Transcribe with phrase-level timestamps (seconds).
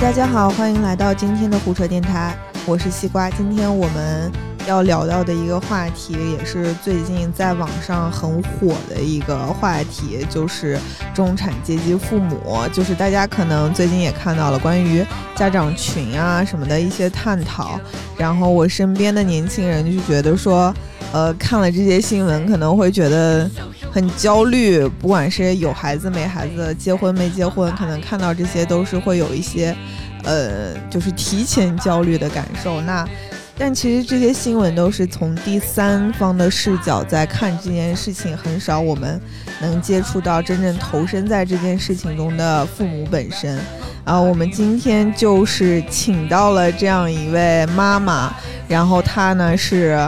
[0.00, 3.28] 大家好，欢迎来到今天的胡扯电台，我是西瓜。
[3.30, 4.30] 今天我们
[4.66, 10.78] 要聊到的一个话题，也是最近在网上很火的一个话题，就是
[11.12, 12.64] 中产阶级父母。
[12.72, 17.78] 就是大家可能最近也看到了关于家长群啊什么的一些探讨，
[18.16, 20.72] 然后我身边的年轻人就觉得说，
[21.12, 23.50] 呃，看了这些新闻可能会觉得。
[23.90, 29.74] 很焦虑，不管是有孩子没孩子，结婚没结婚，可能看到这些都是会有一些，
[30.24, 32.80] 呃，就是提前焦虑的感受。
[32.82, 33.08] 那，
[33.56, 39.20] 但其实这些新闻都是从第三方的视角在看这件事情，很少我们
[39.60, 43.58] 能接触到真正投身在这件事情中的父母本身。
[44.04, 48.32] 啊，我们今天就是请到了这样一位妈妈，
[48.68, 49.98] 然后她呢是。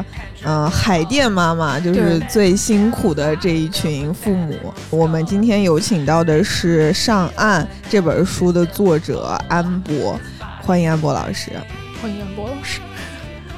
[0.44, 4.56] 嗯，海淀妈妈就是最辛苦的这一群父母。
[4.88, 10.18] 我们今天有请到的是《上岸》这本书的作者安博，
[10.62, 11.52] 欢迎安博老师。
[12.00, 12.80] 欢迎安博老师，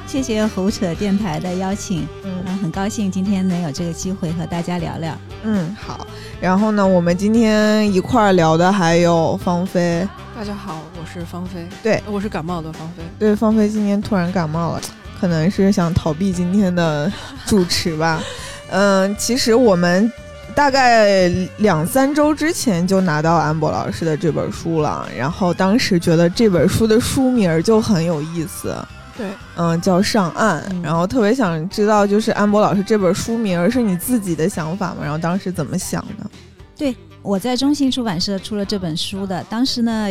[0.05, 2.05] 谢谢胡扯电台的邀请。
[2.23, 5.17] 嗯，很高兴今天能有这个机会和大家聊聊。
[5.43, 6.05] 嗯，好。
[6.41, 10.05] 然后呢，我们今天一块儿聊的还有芳菲。
[10.35, 11.65] 大家好，我是芳菲。
[11.81, 13.03] 对，我是感冒的芳菲。
[13.17, 14.81] 对，芳菲今天突然感冒了。
[15.23, 17.09] 可能是想逃避今天的
[17.45, 18.21] 主持吧，
[18.71, 20.11] 嗯，其实我们
[20.53, 21.29] 大概
[21.59, 28.75] 两三周之前就拿到安博老师的这本书了，然后当时觉得这本书的书名就很有意思，
[29.17, 34.97] 对，嗯，叫《上岸》，然后特别想知道，就是安博老师这本书名是你自己的想法吗？
[35.03, 36.29] 然后当时怎么想的？
[36.75, 40.09] 对，我在中信出版社出了这本书的，当时呢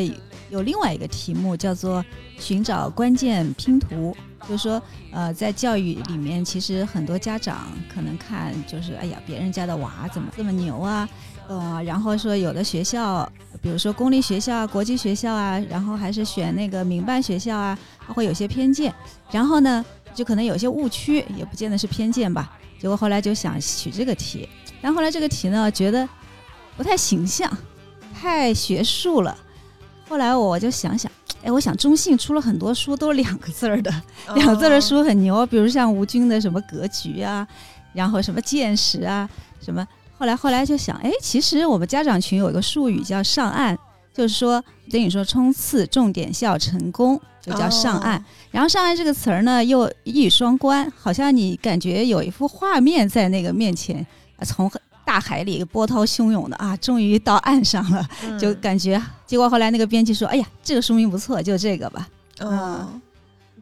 [0.48, 2.00] 有另外一个题目叫做
[2.38, 4.16] 《寻找关键拼图》。
[4.48, 11.08] 就是说，呃，在教育里面，其实很多家长可能看，就是哎呀，别人家的娃怎么这么牛啊，
[11.48, 18.92] 呃，然后说有的学校，比如说公立学校啊、国际学校啊，然后还是选那个民办学校啊，他会有些偏见，
[19.30, 19.84] 然后呢，
[20.14, 22.58] 就可能有些误区，也不见得是偏见吧。
[22.78, 24.48] 结果后来就想取这个题，
[24.80, 26.08] 但后来这个题呢，觉得
[26.76, 27.48] 不太形象，
[28.12, 29.38] 太学术了。
[30.12, 31.10] 后来我就想想。
[31.42, 33.90] 哎，我想中信出了很多书，都是两个字儿的，
[34.34, 35.46] 两个字的书很牛。
[35.46, 37.48] 比如像吴军的什么格局啊，
[37.94, 39.26] 然后什么见识啊，
[39.64, 39.84] 什么。
[40.18, 43.74] 后来后来就想，哎，其实我们家长群有一个术语叫上岸，
[44.12, 48.22] 就是说等于说冲刺重点校成功，就叫上岸。
[48.50, 54.06] 然后上岸这个词儿呢，又一语双关，好像你感觉有一幅画面在那个面前，
[54.44, 54.70] 从。
[55.04, 58.06] 大海里波涛汹涌的啊，终于到岸上了，
[58.38, 59.00] 就感觉。
[59.26, 62.06] 结果后来那个编辑说：“哎呀，这个书名不错，就这个吧。”
[62.40, 63.00] 嗯，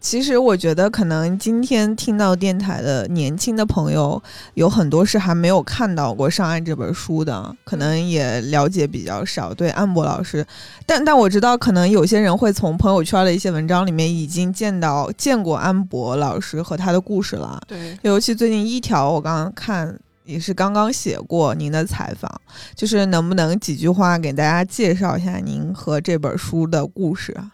[0.00, 4.22] 其实我觉得可能今天听到电台的年轻的朋友
[4.54, 9.52] 有很多是还没有看到过《上岸》这本书的，可能也了解比较少。
[9.52, 10.46] 对安博老师，
[10.86, 17.60] 但但我知道，可能有些人会从朋友圈的一些文章里面已经见到见过安博老师和他的故事了。
[17.68, 19.98] 对，尤其最近一条，我刚刚看。
[20.30, 22.40] 也是刚刚写过您的采访，
[22.76, 27.52] 就是能不能几句话给大家介绍一下您和这本书的故事啊？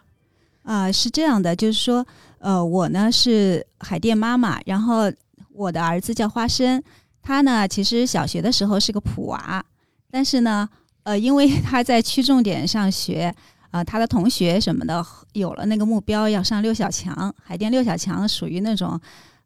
[0.61, 2.05] 啊，是这样的，就是说，
[2.37, 5.11] 呃，我呢是海淀妈妈，然后
[5.53, 6.83] 我的儿子叫花生，
[7.23, 9.65] 他呢其实小学的时候是个普娃，
[10.11, 10.69] 但是呢，
[11.01, 13.33] 呃，因为 他在区重点上学，
[13.71, 18.99] 啊，他的同学什么的有了那个目标要上六小强，海淀六小强属于那种，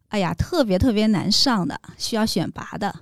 [0.08, 2.94] 哎呀，特别特别难上的，需要选拔的。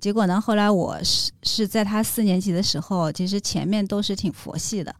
[0.00, 0.40] 结果呢？
[0.40, 4.94] 后来我是是在他四年级的时候，其实前面都是挺佛系的。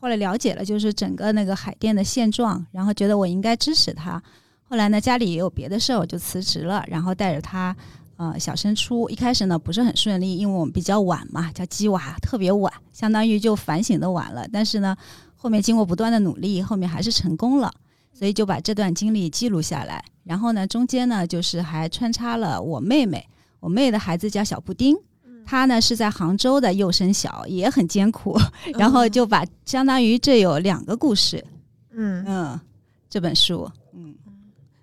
[0.00, 4.22] 后来了解了，就是整个那个海淀的现状，然后觉得我应该支持他。
[4.62, 7.76] 后来呢，家里也有别的事儿，我就辞职了，然后带着他，
[8.16, 9.10] 呃，小升初。
[9.10, 14.46] 一开始呢不是很顺利，因为我们比较晚嘛，叫鸡娃，特别晚，相当于就反省的晚了。
[14.52, 14.96] 但是呢，
[15.34, 17.72] 后面经过不断的努力，后面还是成功了，
[18.12, 20.04] 所以就把这段经历记录下来。
[20.22, 23.28] 然后呢，中间呢就是还穿插了我妹妹。
[23.60, 24.96] 我妹的孩子叫小布丁，
[25.44, 28.38] 他呢是在杭州的幼升小，也很艰苦。
[28.78, 31.44] 然后就把相当于这有两个故事，
[31.92, 32.60] 嗯嗯，
[33.08, 34.14] 这本书，嗯，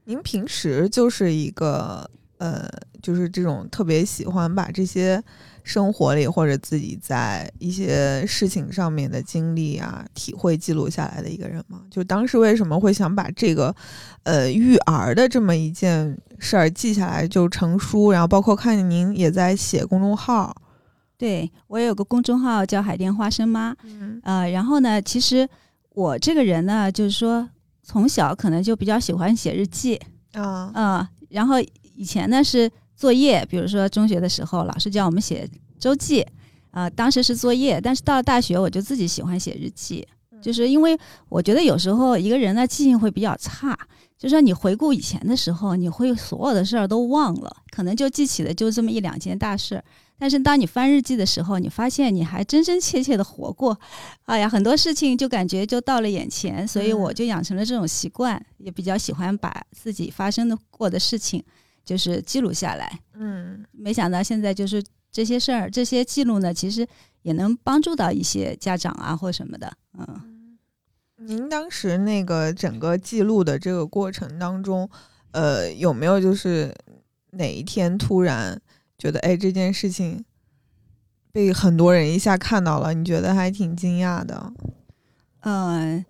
[0.04, 2.70] 您平时就是一个呃，
[3.02, 5.24] 就是这种特别喜欢把这些。
[5.66, 11.82] 生活里或者自己在一些事情上面的经历啊、体会记录下来的一个人吗？
[11.90, 13.76] 就当时为什么会想把这个，
[14.24, 18.12] 呃，育儿的这么一件事儿记下来就成书？
[18.12, 20.56] 然后包括看见您也在写公众号，
[21.18, 25.50] 对我也有个公众号叫海淀花生妈，嗯，呃，然后呢，其实
[25.96, 27.50] 我这个人呢，就是说
[27.82, 30.00] 从小可能就比较喜欢写日记，
[30.34, 31.56] 啊，嗯，然后
[31.96, 32.72] 以前呢是。
[32.96, 35.48] 作业，比如说中学的时候，老师叫我们写
[35.78, 36.26] 周记，
[36.72, 37.80] 啊，当时是作业。
[37.82, 40.08] 但是到了大学，我就自己喜欢写日记，
[40.42, 40.98] 就是因为
[41.30, 43.78] 我觉得有时候一个人的记性会比较差，
[44.18, 49.84] 就说你回顾以前的时候，你会所有的事儿都忘了，可能就记起的就这么一两件大事。
[50.18, 53.78] 但是当你翻日记的时候，你发现你还真真切切的活过，
[54.24, 61.44] 哎呀，很多事情就感觉就到了眼前，所以我就养成了这种习惯，也比较喜欢把自己发生的过的事情
[61.86, 63.00] 就是记录下来。
[63.14, 66.86] 嗯，没想到现在就是这些事儿，这些记录呢，其实
[67.22, 69.72] 也能帮助到一些家长啊或什么的。
[69.98, 70.58] 嗯，
[71.16, 74.90] 您当时那个整个记录的这个过程当中，
[75.32, 76.76] 呃，有没有就是
[77.32, 78.62] 哪一天突然？
[78.98, 80.24] 觉得哎，这件事情
[81.34, 84.54] 被很多人一下看到了，你觉得还挺惊讶的。
[85.42, 86.06] 嗯，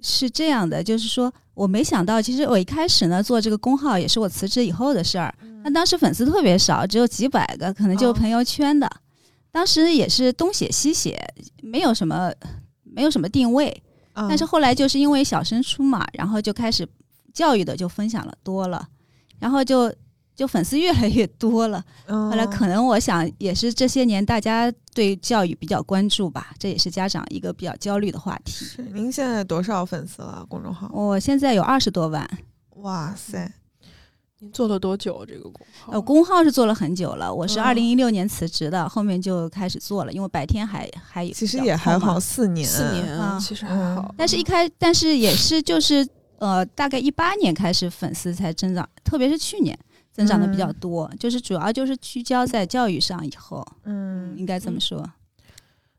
[0.00, 5.34] 是这样的，就是说我没想到，其实我一开始呢做这个公号也是我辞职以后的事儿。
[5.62, 8.90] 那当时粉丝特别少，只有几百个，可能就朋友圈的。
[9.52, 11.18] 当时也是东写西写，
[11.62, 12.32] 没有什么
[12.82, 13.82] 没有什么定位。
[14.14, 16.86] 但是后来就是因为小升初嘛，然后就开始
[17.32, 18.88] 教育的就分享了多了，
[19.38, 19.92] 然后就。
[20.40, 28.64] 就粉丝越来越多了，后来可能我想也是这些年大家对教育比较关注吧，这也是家长一个比较焦虑的话题。
[28.64, 30.42] 是，您现在多少粉丝了？
[30.48, 30.90] 公众号？
[30.94, 32.26] 我现在有二十多万。
[32.76, 33.52] 哇塞！
[34.38, 35.92] 您做了多久这个公号？
[35.92, 44.14] 呃，公号是做了很久了，我是二零一六年辞职的，后面就开始做了，因为白天还还其实也还好，四年，四年其实还好。
[44.16, 46.08] 但是一开，但是也是就是
[46.38, 49.78] 呃，大概一八年开始粉丝才增长，特别是去年。
[50.12, 53.24] 增长的比较多，就是主要就是聚焦在教育上。
[53.26, 55.08] 以后，嗯，应该这么说，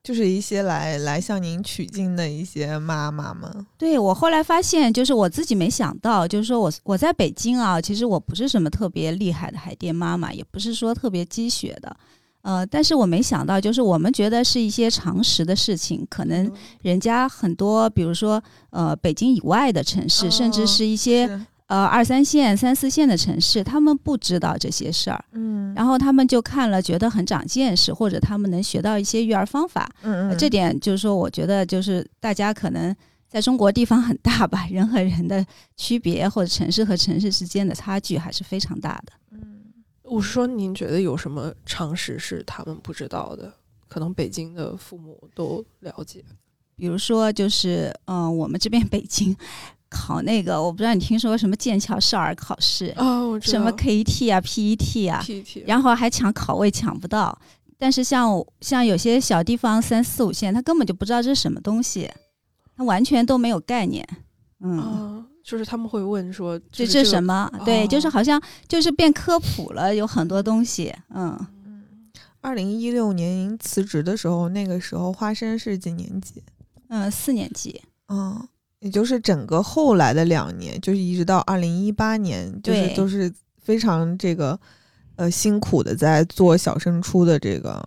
[0.03, 3.65] 就是一些来来向您取经的一些妈妈们。
[3.77, 11.95] 对我后来发现，就是我自己没想到，就是说我我在北京啊，其实我不是什么特别厉害的海淀妈妈，也不是说特别积雪的，
[12.41, 21.29] 呃，但是我没想到，就是我们觉得是一些常识的事情，可能人家很多，比如说呃，北京以外的城市，甚至是一些。
[21.71, 32.93] 呃，二三线、三四线的城市，他们不知道这些事儿，嗯，然后他们就看了，觉得很长见识，或者他们能学到一些育儿方法，嗯嗯，这点就是说，我觉得就是大家可能
[33.29, 35.45] 在中国地方很大吧，人和人的
[35.77, 39.13] 区别，或者城市和城市之间的差距还是非常大的。
[39.31, 39.63] 嗯，
[40.03, 43.49] 我是说，您觉得有什么常识是他们不知道的？
[43.87, 46.21] 可能北京的父母都了解，
[46.75, 49.33] 比如说，就是嗯，我们这边北京。
[49.91, 57.37] 考那个，我不知道你听说过什么剑桥少儿考试哦，什么 KET 啊、PET 啊，PET，然后还抢考位抢不到。
[57.77, 62.09] 但是像像有些小地方三四五线，他根本就不知道这是什么东西，
[62.77, 64.07] 他完全都没有概念。
[64.59, 67.51] 嗯，就是他们会问说这这什么？
[67.65, 70.93] 对，就是好像就是变科普了，有很多东西。
[71.09, 71.35] 嗯
[71.65, 71.83] 嗯。
[72.39, 76.41] 二零一六年您辞职的时候，那个时候花生是几年级？
[76.87, 77.81] 嗯，四年级。
[78.07, 78.47] 嗯。
[78.81, 83.31] 也就是整个后来的两年，就是一直到二零一八年，就是都是
[83.61, 84.59] 非常这个
[85.15, 87.81] 呃辛苦的在做小升初的这个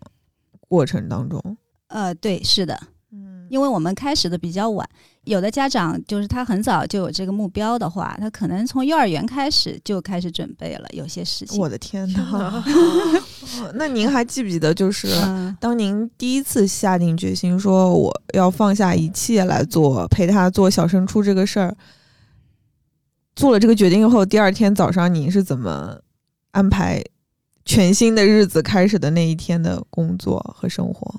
[0.60, 1.56] 过程当中。
[1.88, 2.80] 呃，对，是的，
[3.12, 4.88] 嗯，因为我们开始的比较晚。
[5.24, 10.88] 有的家长就是他很早就有这个目标的话，他可能从幼儿园开始就开始准备了。
[10.92, 12.64] 有些事情，我的天哪！
[13.74, 15.08] 那您还记不记得，就是
[15.58, 21.74] 当您第一次下定决心说我要放下一切来做陪他做小升初这个事儿，
[23.34, 25.98] 做了这个决定以后，第二天早上您是怎么
[26.50, 27.02] 安排
[27.64, 31.14] 全新的日子开始的那一天的工作和生活？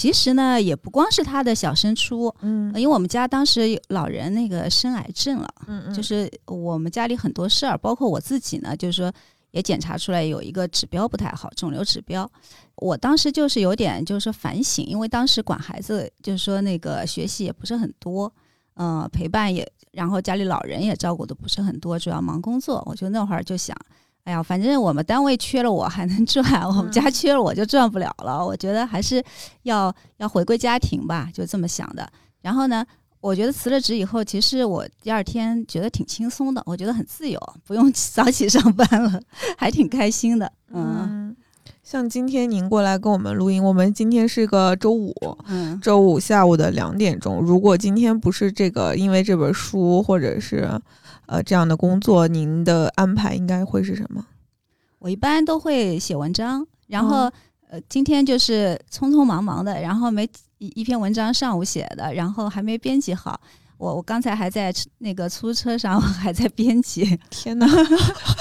[0.00, 9.12] 其实呢，也不光是他的小升初，嗯，因为我们家当时老人那个生癌症了，嗯嗯，就是我们家里很多事儿，包括我自己呢，就是说
[9.50, 12.26] 也检查出来有一个指标不太好，肿瘤指标。
[12.76, 18.32] 我当时就是有点就是说反省，因为当时管孩子就是说那个学习也不是很多，
[18.76, 22.82] 嗯，陪伴也，然后家里老人也照顾的不是很多，主要忙工作。
[22.86, 23.76] 我就那会儿就想。
[24.24, 28.44] 哎呀，反正我们单位缺了我还能赚，我们家缺了我就赚不了了。
[28.44, 29.20] 我觉得还是
[29.62, 32.06] 要要回归家庭吧，就这么想的。
[32.42, 32.84] 然后呢，
[33.20, 39.20] 我觉得辞了职以后，其实我第二天觉得挺轻松的，我觉得很自由，不用早起上班了，
[39.56, 40.52] 还挺开心的。
[40.70, 41.34] 嗯，
[41.82, 45.14] 像今天您过来跟我们录音，我们今天是个周五，
[45.48, 47.40] 嗯，周五下午的两点钟。
[47.40, 50.70] 如果今天不是这个，因为这本书或者是。
[51.30, 54.26] 呃，这样的工作，您的安排应该会是什么？
[54.98, 57.30] 我一般都会写文章，然后
[57.68, 63.40] 呃，今天就是匆匆忙忙的，然后没一一篇文章上午写的，然后还没编辑好，
[63.78, 67.16] 我我刚才还在那个出租车上，我还在编辑。
[67.30, 67.66] 天哪！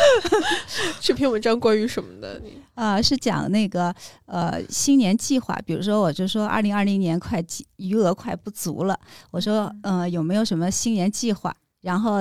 [1.00, 2.40] 这篇文章关于什么的？
[2.44, 3.94] 你呃，是讲那个
[4.26, 7.40] 呃新年计划，比如说我就说二零二零年快
[7.76, 11.56] 余额快不足了，我说呃有没有什么新年计划？
[11.82, 12.20] 然后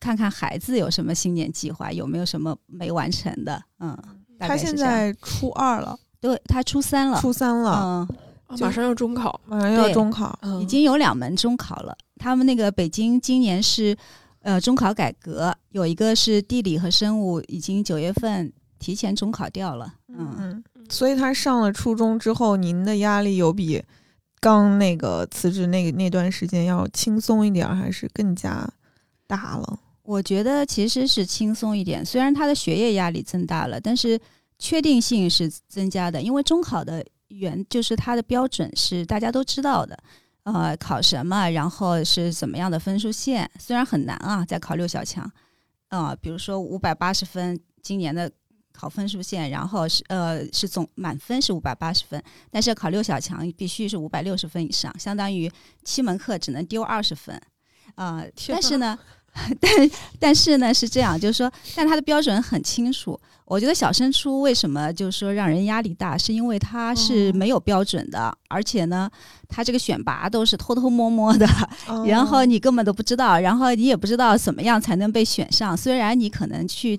[0.00, 3.62] 看看孩子有什么新年计划，有没有什么没完成的？
[3.80, 3.96] 嗯，
[4.38, 8.16] 他现在初二了，对他初三了，初三了，嗯，
[8.48, 10.38] 哦马上要中考，马上要中考。
[10.42, 11.96] 嗯已经有两门中考了。
[12.18, 13.96] 他们那个北京今年是
[14.40, 19.94] 呃中考改革，有一个是地理和生物，已经九月份提前中考掉了。
[20.08, 23.82] 嗯，嗯，所以他上了初中之后，您的压力有比
[24.40, 28.66] 刚那个辞职那那段时间要轻松一点儿，还是更加
[29.26, 29.78] 大了？
[30.06, 34.18] 我觉得其实是轻松一点，虽然他的学业压力增大了，但是
[34.58, 39.98] 确定性是增加的，因为中考的原就是它的标准是大家都知道的。
[40.44, 43.50] 呃，考什么，然后是怎么样的分数线？
[43.58, 45.28] 虽然很难啊，在考六小强，
[45.88, 48.30] 啊、比如说五百八十分，今年的
[48.72, 55.50] 考分数线，然后是呃是总满分是五百八十分，但是考六小强必须是五百六十分以上，相当于
[55.82, 57.34] 七门课只能丢二十分，
[57.96, 58.96] 啊、天但是呢，
[59.60, 59.70] 但
[60.18, 63.18] 但是呢是这样，就是说，但它的标准很清楚。
[63.44, 69.08] 我觉得小升初为什么就是说让人压力大，是因为它是哦没有标准的，而且呢，
[69.48, 71.46] 它这个选拔都是偷偷摸摸的，
[72.06, 75.76] 然哦后你根本都不知道，然后你也不知道怎么样才能被选上。
[75.76, 76.98] 虽然你可能去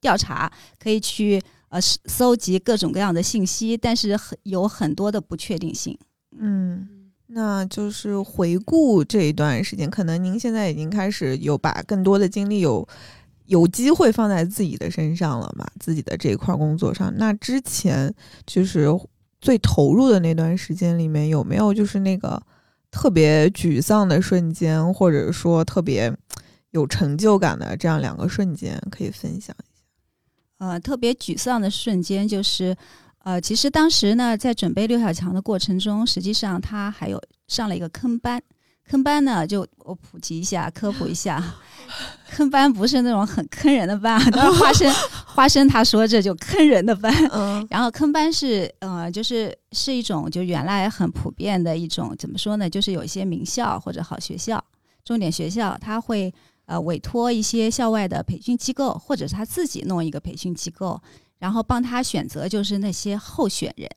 [0.00, 5.98] 调查，可以去呃搜搜集各种各样的信息，但是很有很多的不确定性。
[6.38, 6.88] 嗯，
[7.32, 12.86] 那就是回顾这一段时间，可能您现在已经开始有把更多的精力有
[13.46, 17.12] 有机会放在自己的身上了嘛，自己的这一块工作上。
[17.16, 18.12] 那之前
[18.46, 18.88] 就是
[19.40, 22.40] 最投入的那段时间里面，有没有就是那个
[22.90, 26.12] 特别沮丧的瞬间，或者说特别
[26.70, 29.54] 有成就感的这样两个瞬间，可以分享一下？
[30.58, 32.76] 呃，特别沮丧的瞬间就是，
[33.30, 38.42] 呃，其实当时呢，在准备六小强的过程中，实际上他还有上了一个坑班。
[38.88, 41.40] 坑班呢，就我普及一下，科普一下，
[42.32, 44.92] 坑班不是那种很坑人的班啊，但是花生
[45.24, 47.14] 花生他说这就坑人的班。
[47.30, 52.68] 嗯然后坑班是呃，就是是一种就原来很普遍的一种怎么说呢？
[52.68, 54.60] 就是有一些名校或者好学校、
[55.04, 56.34] 重点学校，他会
[56.66, 61.00] 呃委托一些校外的培训机构，或者是他自己弄一个培训机构，
[61.40, 63.90] 然后帮他选择就是那些候选人。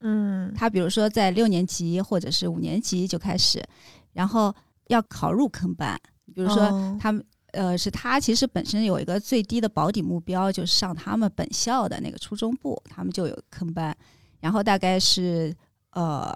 [0.00, 3.64] 嗯他比如说在六年级或者是五年级就开始，
[4.12, 4.52] 然后
[4.88, 5.96] 要考入坑班，
[6.34, 7.24] 比如说哦他们。
[7.52, 13.92] 呃，是他其实本身有一个最低的保底目标，就是上他们本校的那个初中部，他们就有坑班，
[14.38, 15.52] 然后大概是
[15.90, 16.32] 呃，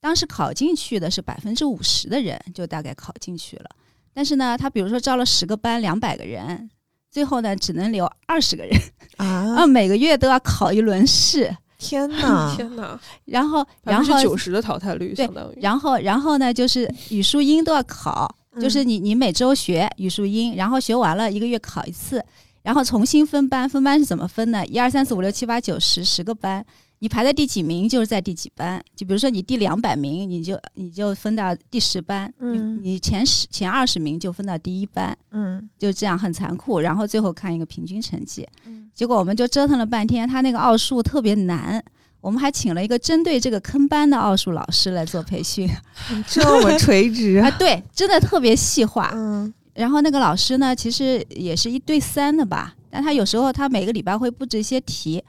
[0.00, 3.70] 当时考进去的是百分之五十的人，就大概考进去了。
[4.12, 6.68] 但是呢，他比如说招了十个班，两百个人，
[7.10, 8.80] 最后呢只能留二十个人，
[9.18, 9.26] 啊
[9.56, 12.54] 啊，，每个月都要考一轮试，天哪！
[12.56, 22.24] 天哪，然后然后九十的淘汰率对相当于，然后然后呢就是语数英都要考，就是嗯你你每周学语数英，然后学完了一个月考一次，
[22.62, 23.68] 然后重新分班。
[23.68, 24.64] 分班是怎么分呢？
[24.66, 26.64] 一二三四五六七八九十十个班，
[27.00, 28.80] 你排在第几名就是在第几班。
[28.94, 36.78] 就比如说你第两百名，你就你就分到第十班；嗯你你前十前二十名就分到第一班，嗯就这样很残酷。
[36.78, 38.46] 然后最后看一个平均成绩。
[38.64, 41.82] 嗯结果我们就折腾了半天，他那个奥数特别难。
[42.20, 45.66] 我们还请了一个针对这个坑班的奥数老师来做培训
[46.28, 49.10] 这么垂直 啊，对，真的特别细化。
[49.14, 55.24] 嗯然后那个老师呢，其实也是一对三的吧，但他有时候他每个礼拜会布置一些题，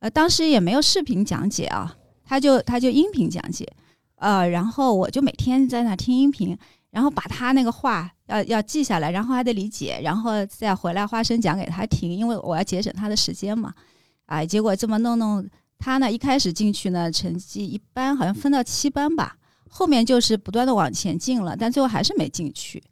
[0.00, 3.66] 呃，当时也没有视频讲解啊，他就他就音频讲解，
[4.16, 6.56] 呃，然后我就每天在那听音频，
[6.90, 13.72] 然后把他那个话要要记下来，然后还得理解，然后再回来花生讲给他听，因为我要节省他的时间嘛，
[14.26, 15.48] 啊、结果这么弄弄，
[15.78, 19.36] 他呢一开始进去呢成绩一般，好像分到七班吧，
[19.68, 22.82] 后面就是不断的往前进了，但最后还是没进去。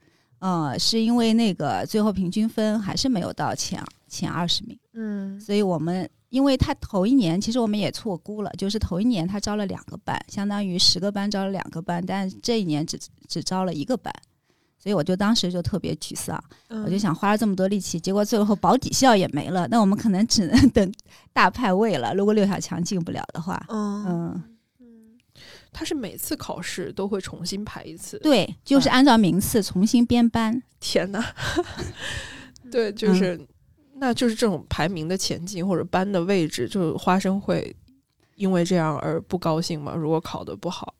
[0.40, 12.98] 呃，是因为那个最后平均分还是没有到前前二十名，嗯所以我们因为他头一年其实我们也错估了，就是头一年他招了两个班，相当于十个班招了两个班，但这一年只
[13.28, 14.12] 只招了一个班，
[14.76, 20.92] 所以我就当时就特别沮丧，嗯我就想花了这么多力气，结果最后保底校也没了，那我们可能只能 等
[21.32, 22.12] 大派位了。
[22.16, 24.42] 如果六小强进不了的话，嗯嗯，
[25.72, 30.60] 他是每次考试都会重新排一次。，对，就是按照名次重新编班。
[30.80, 31.24] 天哪，
[32.72, 33.40] 对，嗯就是，
[34.04, 37.74] 那就是这种排名的前进或者班的位置，就花生会
[38.36, 39.94] 因为这样而不高兴吗？
[39.94, 40.92] 如果考得不好，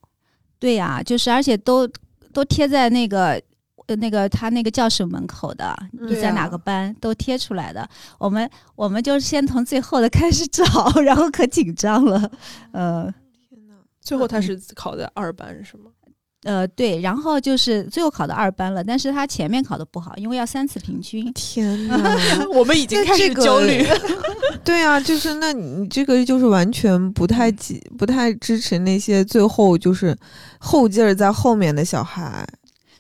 [0.59, 1.87] 对呀、就是而且都
[2.33, 3.41] 都贴在那个
[3.87, 7.87] 呃那个他那个教室门口的，嗯你在哪个班都贴出来的。
[8.19, 10.65] 我们我们就先从最后的开始找，
[11.05, 12.31] 然后可紧张了，
[12.73, 13.13] 呃
[13.51, 15.91] 天呐，最后他是考的二班是吗？
[16.45, 21.33] 呃对，然后就是最后考到二班了，但是他前面考的不好，因为要三次平均。
[21.33, 22.17] 天 呐！
[22.53, 23.85] 我们已经开始那这个焦虑。
[24.65, 30.17] 对啊，就是那你这个就是完全不太支不太支持那些最后就是
[30.59, 32.47] 后劲儿在后面的小孩，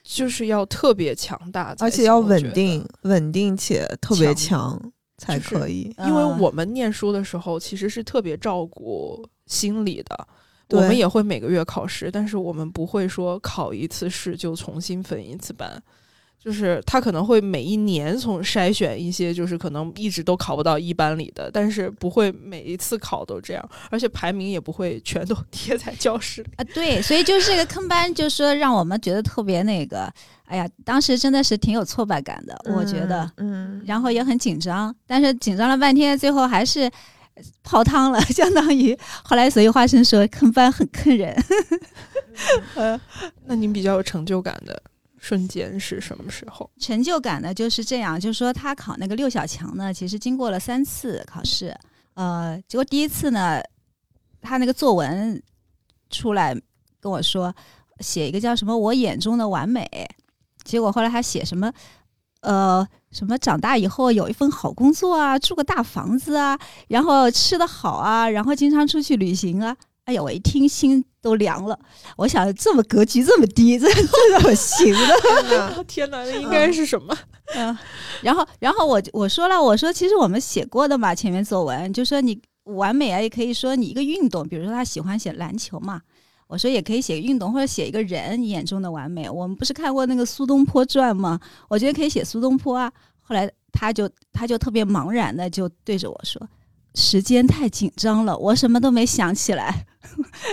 [0.02, 5.94] 就是要特别强大而且要稳定，稳定且特别强强才就是可以。
[6.06, 10.26] 因为嗯我们念书的时候其实是特别照顾心理的，对
[10.70, 15.82] 我们也会每个月考试，但是我们不会说考一次试就重新分一次班。
[16.36, 26.50] 就是他可能会每一年从筛选一些，就是可能一直都考不到一班里的，但是不会每一次考都这样，而且排名也不会全都 贴在教室里。
[26.56, 30.12] 啊，对，所以就是这个坑班，就是说让我们觉得特别那个，
[30.44, 36.90] 哎呀，当时真的是挺有挫败感的，我觉得，嗯，然后也很紧张，但是紧张了半天，最后还是
[37.62, 41.34] 泡汤了， 相当于后来所以花生说坑班很坑人，
[42.74, 43.00] 呃，
[43.46, 44.80] 那您比较有成就感的
[45.18, 46.70] 瞬间是什么时候？
[46.78, 51.74] 成就感呢就是这样，就是说他考那个六小强呢，其实经过了三次考试，
[52.14, 53.60] 呃，结果第一次呢，
[54.40, 55.42] 他那个作文
[56.10, 56.54] 出来
[57.00, 57.54] 跟我说
[58.00, 59.88] 写一个叫什么“我眼中的完美”，
[60.62, 61.72] 结果后来他写什么，
[62.44, 66.58] 呃，什么长大以后有一份好工作啊，住个大房子啊，
[66.88, 69.76] 然后吃得好啊，然后经常出去旅行啊。
[70.04, 71.78] 哎呀，我一听心都凉了。
[72.18, 74.02] 我想这么格局这么低，这这
[74.38, 74.98] 怎么行呢？
[75.08, 77.16] 天呐啊天哪，那应该是什么？
[77.56, 77.74] 嗯，
[78.20, 86.02] 然后然后我我说了，我说其实我们写过的嘛，前面作文就说你完美啊，也可以说你一个运动，比如说他喜欢写篮球嘛，
[86.54, 89.28] 我说也可以写个运动或者写一个人你眼中的完美。
[89.28, 91.40] 我们不是看过那个苏东坡传吗？
[91.68, 92.92] 我觉得可以写苏东坡啊。
[93.20, 96.40] 后来他就他就特别茫然的就对着我说，
[96.94, 99.84] 时间太紧张了，我什么都没想起来。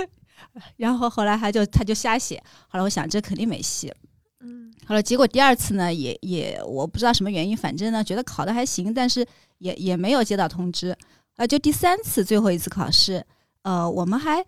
[0.75, 3.96] 然后后来他就他就瞎写，后来我想这肯定没戏了。
[4.39, 9.23] 嗯好了，结果第二次呢，也也我不知道什么原因，反正呢觉得考的还行，但是
[9.60, 10.97] 也也没有接到通知。
[11.36, 13.23] 啊，就第三次最后一次考试，
[13.62, 14.43] 呃，我们还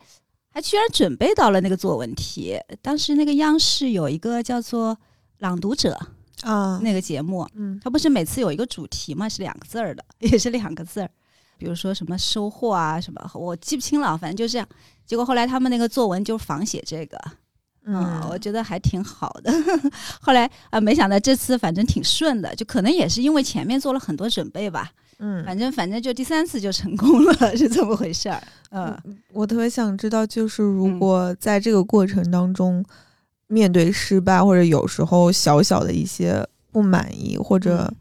[0.53, 2.57] 还居然准备到了那个作文题。
[2.81, 4.95] 当时那个央视有一个叫做
[5.39, 5.99] 《朗读者》
[6.47, 11.09] 啊，那个节目，嗯它不是每次有一个主题嘛，是两个字儿的， 也是两个字儿，
[11.57, 14.67] 比如说什么收获啊什么，我记不清了，反正就这样。
[15.05, 17.17] 结果后来他们那个作文就仿写这个，
[17.85, 19.51] 嗯，我觉得还挺好的。
[20.21, 24.91] 后来啊、没想到这次反正挺顺的，就可能也是因为前面做了很多准备吧。
[25.25, 28.43] 嗯，反正反正就第三次就成功了， 是这么回事儿。
[28.71, 28.93] 嗯，
[29.31, 30.99] 我特别想知道，就是如嗯。
[30.99, 32.83] 果在这个过程当中，
[33.47, 37.93] 面对失败或者有时候小小的一些不满意，或者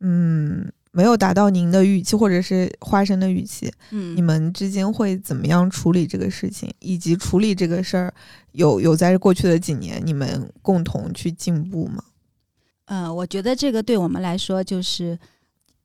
[0.00, 4.16] 嗯没有达到您的预期，或者是花生的预期，嗯。
[4.16, 8.14] 你们之间会怎么样处理这个事情，以及处理这个事儿
[8.52, 12.02] 有有在过去的几年你们共同去进步吗？
[12.86, 15.18] 呃，我觉得这个对我们来说就是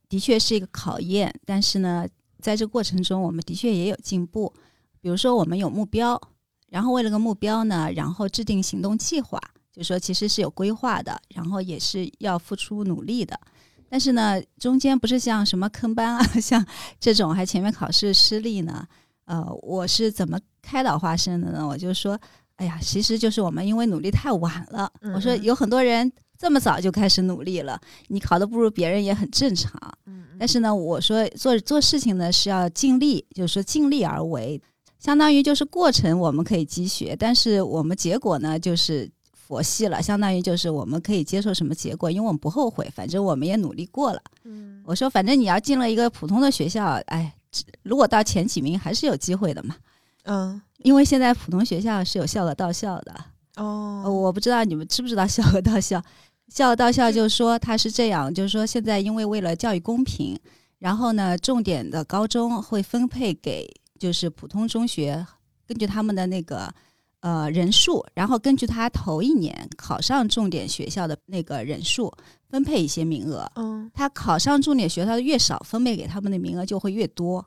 [0.09, 2.05] 的确是一个考验，但是呢，
[2.41, 4.51] 在这个过程中，我们的确也有进步。
[4.99, 6.19] 比如说，我们有目标，
[6.67, 9.39] 然后为了个目标呢，然后制定行动计划，
[9.71, 13.39] 就说其实是有规划的，然后也是要付出努力的。
[13.87, 16.65] 但是呢，中间不是像什么坑班啊， 像
[16.99, 18.85] 这种还前面考试失利呢，
[19.25, 21.65] 呃，我是怎么开导花生的呢？
[21.65, 22.19] 我就说，
[22.57, 24.91] 哎呀，其实就是我们因为努力太晚了。
[25.01, 29.73] 嗯我说有很多人这么早就开始努力了，你考的不如别人也很正常。
[30.05, 34.59] 嗯但是呢，我说做做事情呢是要尽力，就是说尽力而为，
[34.97, 44.21] 相当于就是过程我们可以积学，但是我们结果呢就是佛系了，相当于就是我们可以接受什么结果，因为我们不后悔，反正我们也努力过了。
[44.45, 47.35] 嗯我说反正你要进了一个普通的学校，哎，
[47.83, 49.75] 如果到前几名还是有机会的嘛，
[50.23, 53.13] 嗯因为现在普通学校是有校额到校的。
[53.57, 56.01] 哦呃，我不知道你们知不知道校额到校？
[56.49, 60.37] 校到校就说他是这样，就是说现在因为为了教育公平，
[60.79, 65.25] 然后呢，重点的高中会分配给就是普通中学，
[65.67, 66.73] 根据他们的那个
[67.19, 72.11] 呃人数，然后根据他头一年考上重点学校的那个人数
[72.49, 73.49] 分配一些名额。
[73.55, 77.45] 嗯他考上重点学校的越少，分配给他们的名额就会越多，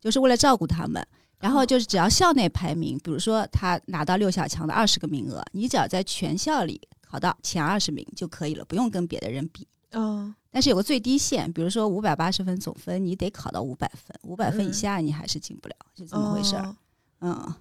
[0.00, 1.04] 就是为了照顾他们。
[1.40, 6.80] 然后就是只要校内排名，比如说他拿到六小强的二十个名额，你只要在全校里
[7.14, 9.64] 考到前二十名就可以了，不用跟别的人比。
[9.92, 16.64] 嗯但是有个最低线，比如说五百八十分总分，你得考到五百分，五百分以嗯下你还是进不了，是这么回事儿。
[16.64, 16.76] 哦
[17.20, 17.54] 嗯，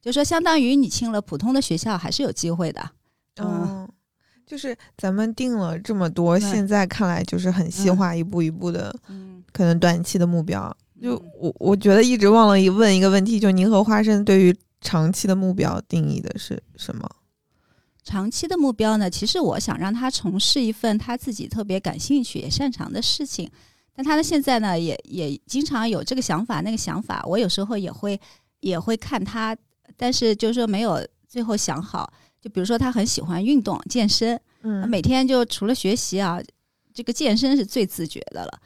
[0.00, 2.80] 就说相当于你进了普通的学校还是有机会的。
[3.36, 3.90] 嗯哦
[4.46, 10.74] 就是咱们定了这么多，现在看来就是很细化，一步一步的，嗯，可能短期的目标。
[11.02, 17.06] 就嗯我我觉得一直忘了一问一个问题，就您和花生对于长期的目标定义的是什么？
[18.04, 23.50] 长期的目标呢，其实我想让他从事一份他自己特别感兴趣也擅长的事情。
[23.96, 28.20] 但他呢，现在呢，也也经常有这个想法那个想法，我有时候也会
[28.60, 29.56] 也会看他，
[29.96, 32.12] 但是就是说没有最后想好。
[32.40, 36.38] 就比如说他很喜欢运动健身，嗯每天就除了学习啊，
[36.92, 38.60] 这个健身是最自觉的了。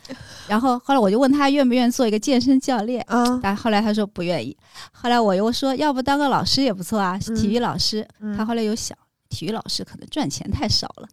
[0.49, 4.57] 然后后来我就问他愿不愿意做一个健身教练，啊，但后来他说不愿意。
[4.91, 8.05] 后来我又说，要不当个老师也不错啊，嗯体育老师。
[8.19, 8.99] 嗯他后来有想，
[9.29, 11.09] 体育老师可能赚钱太少了，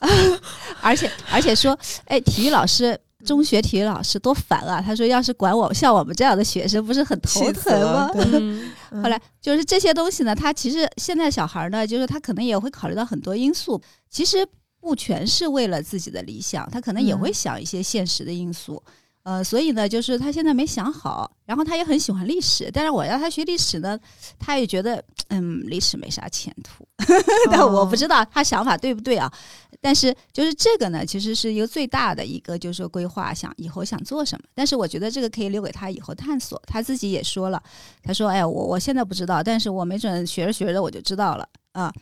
[0.80, 2.98] 而且而且说，哎，体育老师。
[3.24, 4.82] 中学体育老师多烦啊！
[4.82, 8.10] 他说，要是管我像我们这样的学生，不是很头疼吗？
[8.16, 14.46] 嗯 嗯后来就是这些东西呢，他其实现在小孩儿呢，就是他可能也会考虑到很多因素，其实
[14.78, 18.82] 不全是为了自己的理想，他可能也会嗯想一些现实的因素。
[19.24, 23.98] 呃，所以呢，就是他现在没想好，然后他也很喜欢历史，但是我要他学历史呢，
[24.38, 26.86] 他也觉得嗯，历史没啥前途。
[27.50, 29.32] 但我不知道他想法对不对啊。
[29.80, 34.44] 但是就是这个呢，其实是一个最大的一个，就是说规划，想以后想做什么。
[34.54, 36.62] 但是我觉得这个可以留给他以后探索。
[36.66, 37.62] 他自己也说了，
[38.02, 41.92] 他说：“哎，我我现在不知道，但是我没准学着学着我就知道了啊。”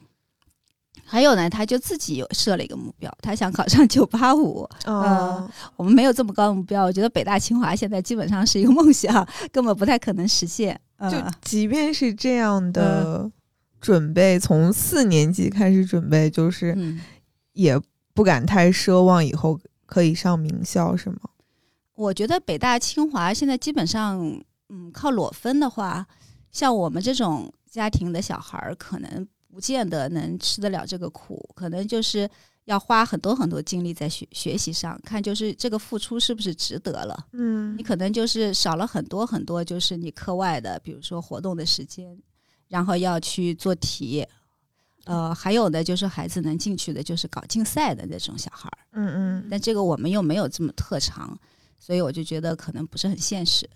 [1.05, 4.69] 还有呢，他就自己有设了一个目标，他想考上九八五。
[4.87, 10.81] 嗯，我们没有这么高的目标，我觉得北大清华现在基本上是一个梦想，根本不太可能实现。
[11.01, 13.31] 就嗯，即便是这样的
[13.81, 17.01] 准备，从四年级开始准备，就是嗯
[17.53, 17.79] 也
[18.15, 21.17] 不敢太奢望以后可以上名校，是吗？
[21.95, 24.19] 我觉得北大清华现在基本上，
[24.71, 26.07] 嗯，靠裸分的话，
[26.51, 32.29] 像我们这种家庭的小孩儿，可能不见得能吃得了这个苦，可能就是
[32.65, 37.27] 要花很多很多精力在学学习上，看就是这个付出是不是值得了。
[37.33, 42.17] 嗯你可能就是少了很多很多，就是你课外的，比如说活动的时间，
[42.69, 44.27] 然后要去做题，
[45.05, 48.79] 呃，还有的就是孩子能进去的，就是搞竞赛的那种小孩儿。
[48.93, 51.39] 嗯嗯，但这个我们又没有这么特长，
[51.79, 53.69] 所以我就觉得可能不是很现实。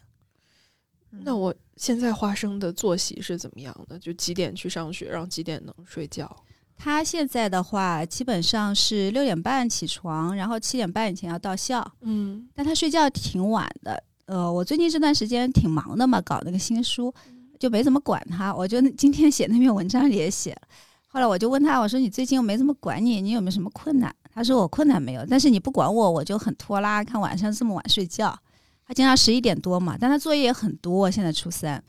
[1.22, 3.98] 那我现在花生的作息是怎么样的？
[3.98, 6.34] 就几点去上学，然后几点能睡觉？
[6.78, 14.02] 他现在的话，基本上是六点半起床，然后七点半以前要到校，嗯但他睡觉挺晚的。
[14.26, 17.14] 呃，我最近这段时间挺忙的嘛，搞那个新书，
[17.58, 18.54] 就没怎么管他。
[18.54, 20.62] 我就今天写那篇文章里也写了。
[21.06, 24.14] 后来我就问他，我说你最近又没怎么管你，你有没有什么困难？
[24.34, 28.38] 他说我困难没有，但是你不管我，我就很拖拉，看晚上这么晚睡觉。
[28.86, 31.82] 他经常十一点多嘛，但他作业也很多，现在初三。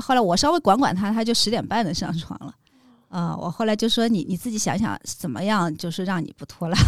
[0.00, 2.54] 后来我稍微管管他，他就十点半能上床了。
[3.08, 6.78] 啊、我后来就说你你自己想想怎么样，就是让你不拖拉。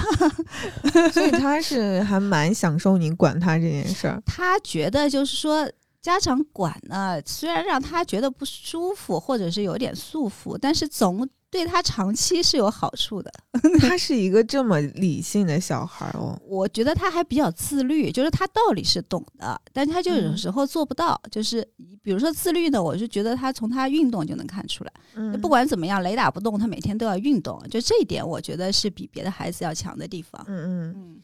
[1.13, 4.21] 所以他是还蛮享受你管他这件事儿。
[4.25, 13.33] 他觉得就是说，家长管呢，虽然让他觉得不舒服，或者是有点束缚，但是总对他长期是有好处的。
[13.79, 16.37] 他是一个这么理性的小孩儿哦。
[16.45, 21.21] 我觉得他还比较自律，就是他道理是懂的，但他就有嗯时候做不到。
[21.31, 21.65] 就是
[22.03, 24.93] 比如说自律呢，我是觉得他从他运动就能看出来。
[25.15, 30.45] 嗯，不管怎么样，雷打不动，他每天都要运动，就这一点，我觉得是比别的孩子要强的地方。
[30.49, 31.21] 嗯嗯，嗯，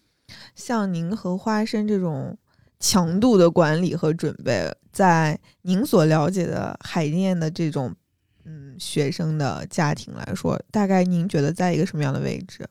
[0.55, 2.39] 像您和花生这种
[2.79, 7.97] 强度的管理和准备，在您所了解的海淀的这种嗯
[8.81, 12.67] 学生的家庭来说，大概您觉得在一个什么样的位置？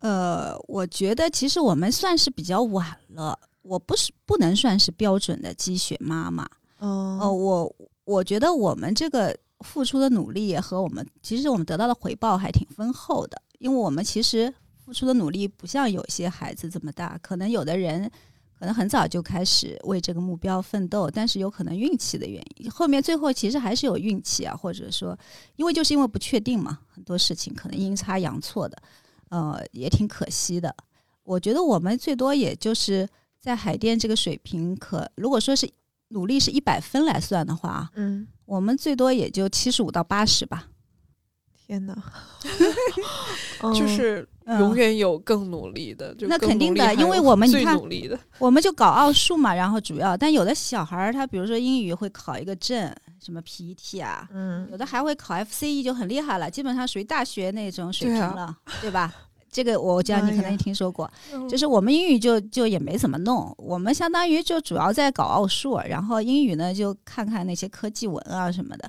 [0.00, 6.46] 呃，我觉得其实我们算是比较晚了，我不是不能算是标准的积雪妈妈。
[6.80, 14.52] 嗯呃，我我觉得我们这个付出的努力和我们其实我们得到的回报还挺丰厚的，因为我们其实
[14.84, 18.10] 付出的努力不像有些孩子这么大，可能有的人
[18.58, 25.18] 可能很早就开始为这个目标奋斗，但是有可能运气的原因，后面最后其实还是有运气啊，或者说
[25.56, 28.76] 因为就是因为不确定嘛，很多事情可能阴差阳错的，
[29.28, 30.74] 呃，也挺可惜的。
[31.22, 33.06] 我觉得我们最多也就是
[33.38, 35.68] 在海淀这个水平可，如果说是
[36.08, 40.68] 努力是一百分来算的话，嗯，我们最多也就七十五到八十吧。
[41.66, 41.96] 天哪，
[43.74, 44.60] 就是嗯。
[44.60, 54.68] 永远有更努力的，就那肯定的因为我们你看努力的，我们就搞奥数嘛，然后主要，但有的小孩儿他比如说英语会考一个证，什么 PET 啊，嗯。
[54.70, 58.34] 有的还会考 FCE 就很厉害了，基本上属于大学那种水平对啊。
[58.34, 59.12] 了，对吧？
[59.50, 68.88] 这个我讲你可能也听说过，嗯就是我们英语就就也没怎么弄，我们相当于就主要在搞奥数，然后英语呢就看看那些科技文啊什么的。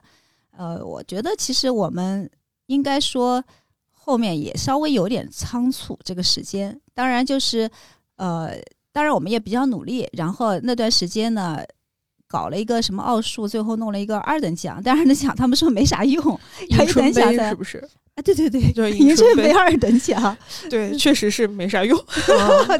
[0.57, 2.29] 呃，我觉得其实我们
[2.67, 3.43] 应该说
[3.91, 6.79] 后面也稍微有点仓促，这个时间。
[6.93, 7.69] 当然就是
[8.15, 8.51] 呃，
[8.93, 10.07] 当然我们也比较努力。
[10.13, 11.59] 然后那段时间呢，
[12.27, 14.81] 搞了一个什么奥数，最后弄了一个二等奖。
[14.83, 16.23] 但是那奖他们说没啥用，
[16.69, 17.77] 要一等奖的是不是？
[18.15, 20.35] 啊，对对对，对，迎春杯二等奖，
[20.71, 22.03] 对，确实是没啥用。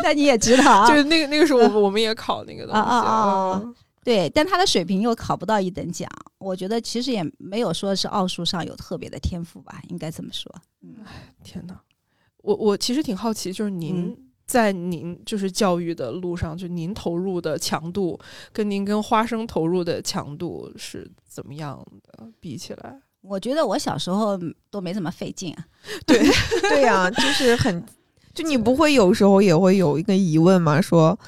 [0.01, 3.63] 但你也知道啊， 就是那个那个时候， 我们我们也考那个东西啊啊啊！
[4.07, 10.49] 对，但他的水平又考不到一等奖，我觉得其实也没有说是奥数上有特别的天赋吧，应该这么说。
[11.05, 11.77] 哎，天哪！
[12.37, 18.17] 我我其实挺好奇，就是您在您就是教育的路上，就您投入的强度，
[18.53, 22.29] 跟您跟花生投入的强度是怎么样的？
[22.39, 24.39] 比起来，我觉得我小时候
[24.71, 25.67] 都没怎么费劲啊。
[26.05, 26.17] 对
[26.63, 27.83] 对呀，就是很，
[28.33, 30.79] 就你不会有时候也会有一个疑问吗？
[30.79, 31.19] 说。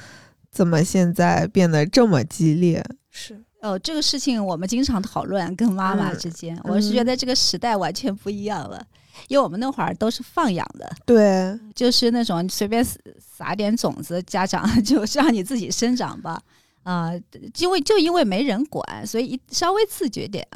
[0.50, 2.84] 怎么现在变得这么激烈？
[3.10, 8.82] 是哦，这个事情我们经常讨论，跟妈妈之间，我是觉得这个时代完全不一样了，
[9.28, 12.82] 因为我们那会儿都是放养的，对，就是那种随便
[13.18, 16.40] 撒点种子，家长 就让你自己生长吧，
[16.84, 17.10] 啊，
[17.58, 20.46] 因为就因为没人管，所以稍微自觉点。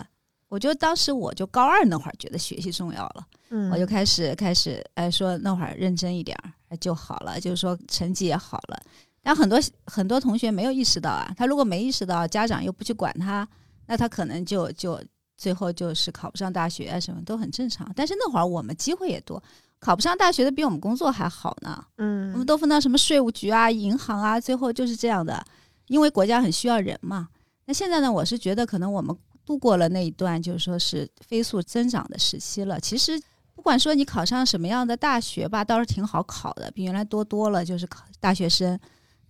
[0.49, 6.39] 我觉得当时我就高二那会儿觉得学习重要了，嗯，我就开始开始哎说那会儿认真一点
[6.81, 8.81] 就好了，就是说成绩也好了。
[9.25, 13.49] 但很多很多同学没有意识到啊，他如果没意识到，家长又不去管他，
[13.87, 15.03] 那他可能就就
[15.35, 17.91] 最后就是考不上大学啊，什么都很正常。
[17.97, 19.43] 但是那会儿我们机会也多，
[19.79, 21.83] 考不上大学的比我们工作还好呢。
[21.97, 25.43] 嗯，我们都分到什么税务局啊、银行啊，最后就是这样的，
[25.87, 27.29] 因为国家很需要人嘛。
[27.65, 32.79] 那现在呢，我是觉得可能我们度过了那一段就是说是飞速增长的时期了。
[32.79, 33.19] 其实
[33.55, 38.79] 不管说你考上什么样的大学吧，倒是挺好考的，比原来多多了，就是考大学生。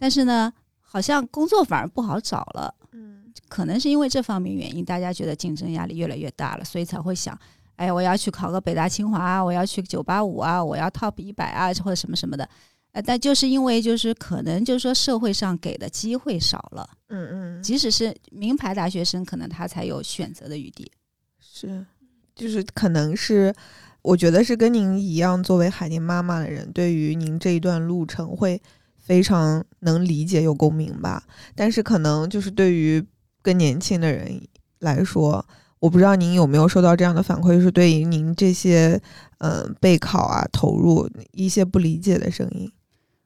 [0.05, 2.75] 但是呢，好像工作反而不好找了。
[2.93, 7.35] 嗯，可能是因为这方面原因，大家觉得竞争压力越来越大了，所以才会想，
[7.77, 12.47] 哎，我要去考个北大清华啊，我要去九八五啊，我要 top 一百啊，或者什么什么的。
[12.93, 16.87] 呃，但就是因为就是可能就是说社会上给的机会少了。
[17.09, 17.62] 嗯嗯。
[17.62, 20.93] 即使是名牌大学生，可能他才有选择的余地。
[21.40, 21.87] 是，
[22.35, 23.55] 就是可能是，
[24.03, 28.61] 我觉得是跟您一样，作为海淀妈妈的人，对于您这一段路程会。
[29.05, 31.23] 非常能理解有共鸣吧，
[31.55, 33.05] 但是可能就是对于
[33.43, 34.40] 更年轻的人
[34.79, 35.47] 来说，
[35.79, 38.99] 我不知道您有没有收到这样的反馈，就是对于您这些
[39.40, 42.73] 嗯备考啊投入一些不理解的声音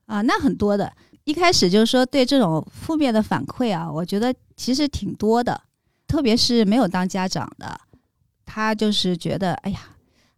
[0.06, 0.92] 啊，那很多的。
[1.22, 5.60] 一开始就是说对这种负面的反馈啊，我觉得其实挺多的，
[6.08, 7.80] 特别是没有当家长的，
[8.44, 9.78] 他就是觉得哎呀。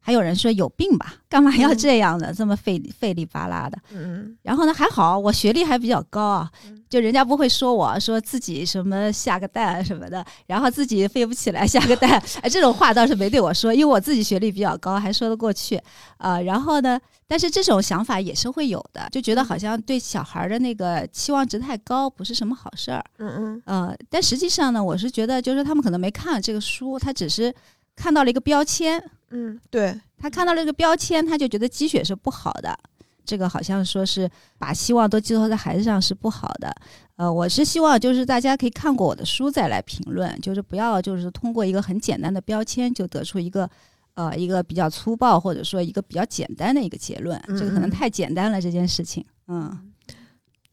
[0.00, 3.78] 还有人说有病吧，干嘛要这样的，这么费费力巴拉的。
[3.92, 6.50] 嗯，然后呢，还好我学历还比较高啊，
[6.88, 12.10] 就人家不会说我说自己什么下个蛋什么的，然后自己飞不起来下个蛋，
[12.42, 15.80] 哎，这种话倒是没对我说，因为我自己学历比较高，还说得过去
[16.16, 16.40] 啊。
[16.40, 23.04] 然后呢，但是这种想法也是会有的，就觉得好像对小孩的那个期望值太高，不是什么好事儿。
[23.18, 27.54] 嗯嗯，呃，但实际上呢，我是觉得就是他们可能没看这个书，他只是
[27.94, 29.02] 看到了一个标签。
[29.30, 32.78] 嗯，对他看到了这个标签，他就觉得积雪是不好的。
[33.24, 36.74] 这个好像说是把希望都寄托在孩子上是不好的。
[37.14, 43.70] 呃，我是希望就是大家可以看过我的书再来评论，就是不要就是通过一个很简单的标签就得出一个
[44.14, 47.40] 呃一个比较粗暴或者说一个比较简单的一个结论。
[47.48, 49.24] 这个可能太简单了这件事情。
[49.46, 49.92] 嗯，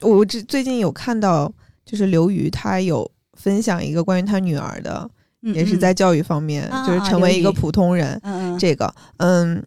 [0.01, 1.53] 我这最近有看到
[1.85, 5.07] 就是刘瑜他有分享一个关于他女儿的。
[5.41, 8.21] 也是在教育方面，就是成为一个普通人。
[8.60, 9.65] 这个，嗯，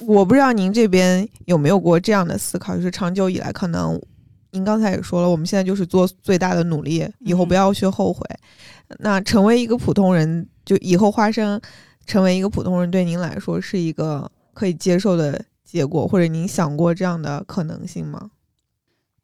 [0.00, 4.00] 我不知道您这边有没有过这样的思考，就是长久以来，可能
[4.52, 8.24] 您刚才也说了，我们现在就是做最大的努力，以后不要去后悔。
[9.00, 11.60] 那成为一个普通人，就以后花生
[12.06, 18.30] 成为一个普通人，对您来说是一个可以接受的结果，或者您想过这样的可能性吗？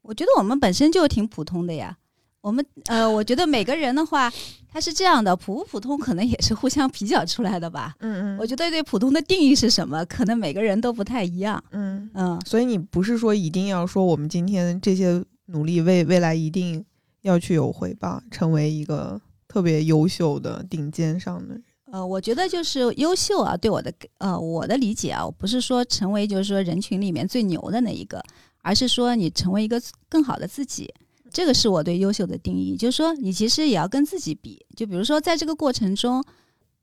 [0.02, 1.96] 我觉得我们本身就挺普通的呀。
[2.44, 4.30] 我们呃，我觉得每个人的话，
[4.70, 7.94] 他是这样的，普不普通可能也是互相比较出来的吧。
[8.00, 11.64] 嗯嗯，我觉得对普通的定义是什么，可能每个人都不太一样。
[11.70, 16.84] 嗯嗯，所以你不是说一定要说我们今天这些努力未未来一定
[17.22, 21.64] 要去有回报，成为一个特别优秀的顶尖上的人。
[21.92, 28.22] 呃，我觉得就是优秀啊，对我的呃我的理解啊，我不是说成为就是说人群里面最牛的那一个，
[28.60, 29.80] 而是说你成为一个
[30.10, 30.92] 更好的自己。
[31.34, 34.64] 这个是我对优秀的定义，就是说你其实也要跟自己比。
[34.76, 36.24] 就比如说，在这个过程中，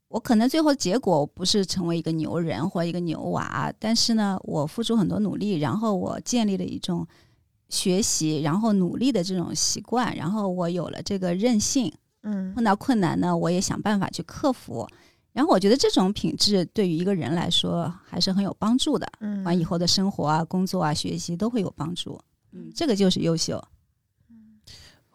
[0.09, 7.07] 我可能最后结果不是成为一个牛人或一个牛娃，但是呢，我付出很多努力，然后我建立了一种
[7.69, 11.89] 学习，然后努力的这种习惯，然后我有了这个韧性。
[12.23, 14.85] 嗯，碰到困难呢，我也想办法去克服。
[15.31, 22.19] 然后我觉得这种品质对于一个人来说还是很有帮助的，嗯完以后的生活啊、工作啊、学习都会有帮助。
[22.51, 23.63] 嗯，这个就是优秀。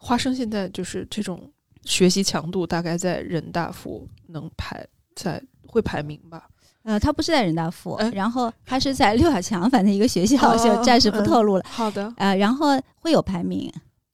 [0.07, 1.51] 花生现在就是这种
[1.83, 6.47] 学习强度，大概在人大附能排在会排名吧？
[6.83, 11.63] 呃，他不是在人大附，哎然后他是在六小强，反正一个学校，哦就暂时不透露了。
[11.67, 13.69] 好的，呃，然后会有排名，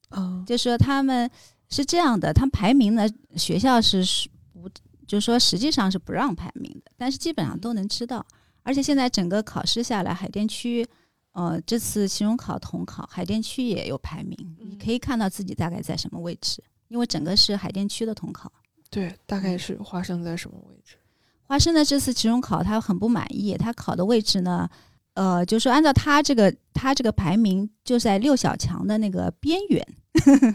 [0.09, 1.29] 嗯，就说他们
[1.69, 4.67] 是这样的，他们排名呢，学校是是不，
[5.05, 8.25] 就说实际上是不让排名的，但是基本上都能知道。
[8.63, 10.87] 而且现在整个考试下来，海淀区，
[11.33, 18.51] 呃，这次期中考统考，海淀区也有排名，你嗯可以看到自己大概在什么位置，因为整个是海淀区的统考。
[18.91, 20.95] 对，大概是花生在什么位置？
[21.41, 24.69] 花生的这次期中考，他很不满意，他考的位置呢，
[25.15, 29.87] 呃，就是按照他这个他这个排名，就在六小强的那个边缘，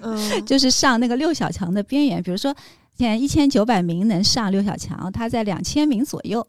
[0.02, 2.22] 嗯 就是上那个六小强的边缘。
[2.22, 2.54] 比如说，
[2.96, 6.46] 现在一千九百名能上六小强，他在两千名左右，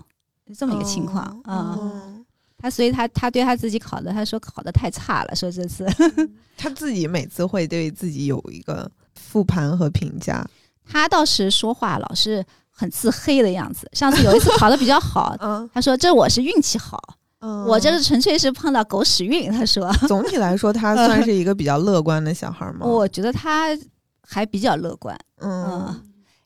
[0.48, 2.19] 是这么一个情况啊、嗯
[2.62, 5.86] 他所以他他对他自己考的，他说考的太差了，说这次
[6.58, 10.45] 他自己每次会对自己有一个复盘和评价。
[10.86, 13.89] 他倒是说话老是很自黑的样子。
[13.93, 17.00] 上次有一次考的比较好， 嗯他说这我是运气好，
[17.39, 19.52] 嗯我这是纯粹是碰到狗屎运。
[19.52, 19.91] 他说。
[20.08, 22.86] 总体来说，他算是一个比较乐观的小孩吗？
[22.86, 23.67] 我觉得他
[24.22, 26.02] 还比较乐观，嗯嗯。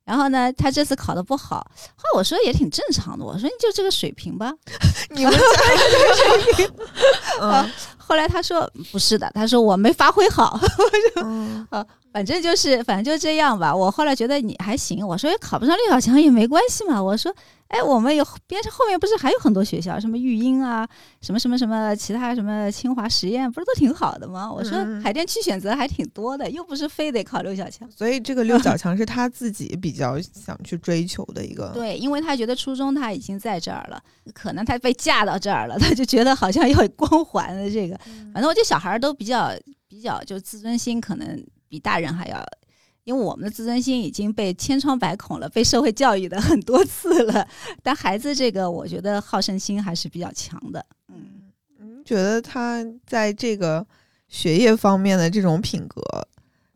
[0.06, 1.58] 然后呢，他这次考的不好，
[1.96, 4.54] 后来我说也挺正常的，我说你就这个水平吧。
[5.12, 5.40] 你们家
[5.92, 6.76] 这个水平，
[7.42, 7.72] 嗯
[8.14, 10.60] 后来他说不是的，他说我没发挥好，
[11.26, 11.66] 嗯
[12.14, 13.76] 反正就是反正就这样吧。
[13.76, 17.02] 我后来觉得你还行，我说也考不上六小强也没关系嘛。
[17.02, 17.34] 我说，
[17.70, 20.88] 哎，我们有边上后面不是还有很多学校，什么育英啊，
[21.22, 24.48] 什么什么什么其他什么清华实验，不是都挺好的吗？
[24.54, 27.90] 我说嗯海淀区选择还挺多的，又不是非得考六小强。
[27.90, 31.72] 所以这个六小强是他自己比较想去追求的一个。
[31.74, 34.00] 对，因为他觉得初中他已经在这儿了，
[34.36, 38.00] 可能他被架到这儿了，他就觉得好像有光环的这个。
[38.34, 39.52] 反正我觉得小孩儿都比较
[39.88, 42.44] 比较，就自尊心可能比大人还要，
[43.04, 47.48] 因为我们的自尊心已经被千疮百孔了，被社会教育的很多次了。
[47.82, 50.86] 但孩子这个，我觉得好胜心还是比较强的。
[51.10, 53.86] 嗯，嗯，觉得他在这个
[54.28, 56.02] 学业方面的这种品格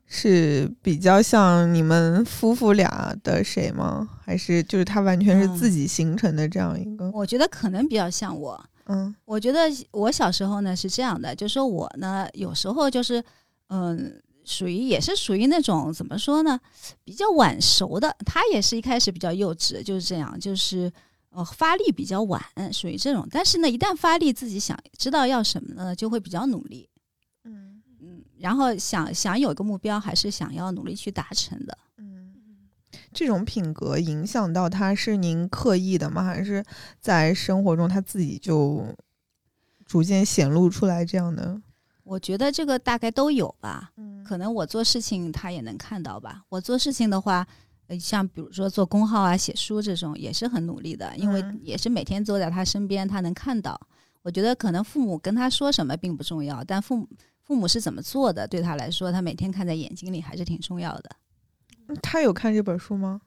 [0.06, 4.08] 是比较像你们夫妇俩的谁吗？
[4.24, 7.10] 还是就是他完全是嗯自己形成的这样一个？
[7.10, 8.64] 我觉得可能比较像我。
[8.88, 13.22] 嗯我觉得我小时候呢是这样的，就说我呢有时候就是，
[13.68, 16.58] 嗯，属于也是属于那种怎么说呢，
[17.04, 18.16] 比较晚熟的。
[18.24, 20.90] 他也是一开始比较幼稚，就是这样，就是
[21.28, 23.28] 呃发力比较晚，属于这种。
[23.30, 26.88] 但是呢，一旦发力，自己想知道要什么呢，就会比较努力，
[27.44, 31.76] 嗯嗯，然后想想有一个目标，还是想要努力去达成的。
[31.98, 32.07] 嗯，
[33.12, 36.24] 这种品格影响到他是您刻意的吗？
[36.24, 36.64] 还是
[37.00, 38.86] 在生活中他自己就
[39.84, 41.60] 逐渐显露出来这样的？
[42.04, 43.92] 我觉得这个大概都有吧。
[43.96, 46.42] 嗯可能我做事情他也能看到吧。
[46.50, 47.46] 我做事情的话，
[47.86, 53.80] 呃，像比如说做工号啊、写书这种，也是很努力的，因为嗯也是每天坐在他身边，他能看到。
[54.20, 57.08] 我觉得可能父母跟他说什么并不重要，但父母
[57.42, 61.10] 父母是怎么做的，对他来说，他每天看在眼睛里还是挺重要的。
[62.02, 63.20] 他有看这本书吗？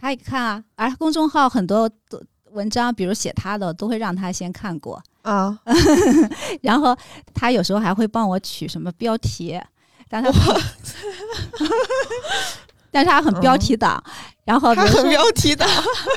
[0.00, 2.20] 他也看啊，而公众号很多都
[2.52, 5.58] 文章，比如写他的，都会让他先看过，啊，
[6.62, 6.96] 然后
[7.34, 9.60] 他有时候还会帮我取什么标题，
[10.08, 10.30] 但他
[12.90, 14.02] 但是他很标题党，
[14.44, 15.68] 然后他很标题党。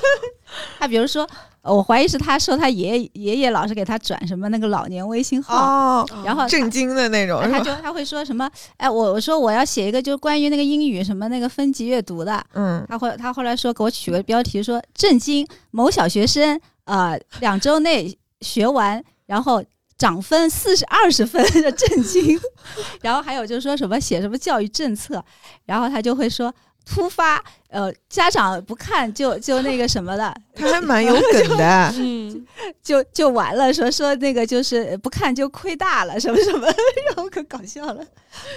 [0.80, 1.30] 他比如说，呃
[1.64, 7.60] 我怀疑是他说他爷爷爷爷老是给他转什么那个老年微信号，哦，然后震惊的那种他？
[7.62, 8.50] 就他会说什么？
[8.76, 19.64] 哎，我我说我要写一个就关于那个英语什么那个分级阅读的，嗯他后他后来说给我取个标题说震惊某小学生呃两周内学完，然后
[19.98, 22.38] 涨分四十二十分的震惊，
[23.02, 25.24] 然后还有就是说什么写什么教育政策，
[25.66, 26.54] 然后他就会说
[26.86, 31.94] 突发呃家长不看就就那个什么了， 他还蛮有梗的。
[31.98, 32.46] 嗯，
[32.82, 36.66] 就就完了，说说那个就是不看就亏大了什么什么，
[37.08, 38.06] 然后可搞笑了。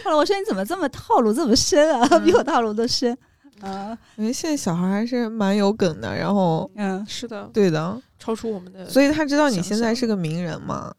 [0.04, 3.16] 后来我说你怎么这么套路这么深啊，嗯比我套路都深。
[3.62, 10.92] 啊因为现在小孩还是蛮有梗的，然后嗯是的，对的，超出我们的，所以他知道你现在是个名人嘛？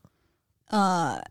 [0.70, 1.22] 呃，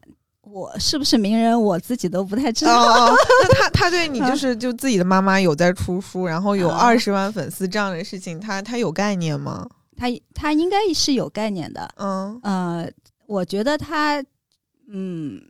[0.51, 3.07] 我是不是名人，我自己都不太知哦道。
[3.13, 9.69] 哦， 那他他对你就是就自己的妈妈有在出书，然后有啊二十万粉丝这样的事情，他他有概念吗？
[9.97, 11.89] 他他应该是有概念的。
[11.97, 12.91] 嗯呃，
[13.27, 14.23] 我觉得他，
[14.89, 15.41] 嗯，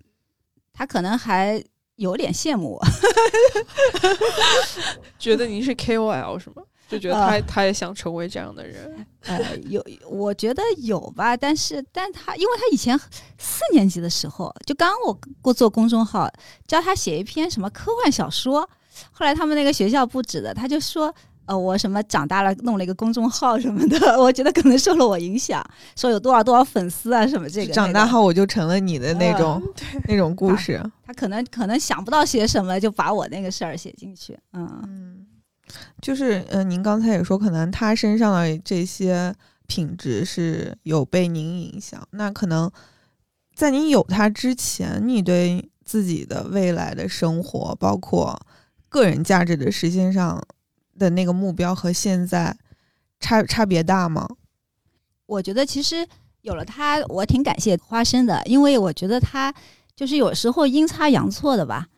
[0.73, 1.63] 他可能还
[1.97, 2.87] 有点羡慕我。
[5.19, 6.63] 觉得您是 KOL 是吗？
[6.89, 9.07] 就觉得他他也想成为这样的人。
[9.27, 12.97] 呃，有，我觉得有吧，但是，但他因为他以前
[13.39, 16.31] 四年级的时候，就刚我过做公众号，
[16.67, 18.61] 教他写一篇什么科幻小说，
[19.11, 21.13] 后来他们那个学校布置的，他就说，
[21.47, 25.61] 呃，我什么长大了弄了一个公众号什么的， 我觉得可能受了我影响，
[25.97, 27.73] 说有多少多少粉丝啊什么这个。
[27.73, 29.61] 长大后我就成了你的那种
[30.07, 30.81] 那种故事。
[31.05, 35.16] 他可能可能想不到写什么，就把我那个事儿写进去，嗯。
[36.01, 39.35] 就是嗯，您刚才也说，可能他身上的这些
[39.67, 42.07] 品质是有被您影响。
[42.13, 42.71] 那可能
[43.55, 48.41] 在您有他之前，你对自己的未来的生活，包括
[48.89, 50.41] 个人价值的实现上
[50.99, 52.57] 的那个目标，和现在
[53.19, 54.29] 差差别大吗？
[55.27, 56.07] 我觉得其实
[56.43, 59.53] 有了他，我挺感谢花生的，因为我觉得他
[59.97, 61.89] 就是有时候阴差阳错的吧。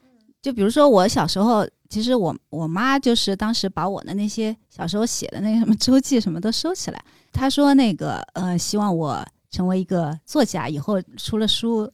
[0.40, 1.68] 就比如说我小时候。
[1.88, 7.04] 其实我我妈就是当时把我的那些小时候写的那个什么周记什么都收起来。
[7.32, 11.90] 她说那个呃，希望我成为一个作家，以后出了书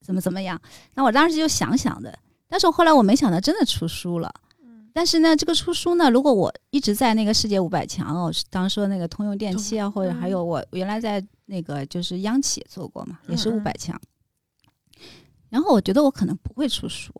[0.00, 0.60] 怎么怎么样。
[0.94, 2.16] 那我当时就想想的，
[2.48, 4.32] 但是我后来我没想到真的出书了。
[4.94, 13.98] 但是呢，这个出书呢，如果我一直在那个世界五百强哦，当时说那个通用电器啊，或者还有我原来在那个就是央企也做过嘛，也是五百强。
[15.48, 17.10] 然后我觉得我可能不会出书。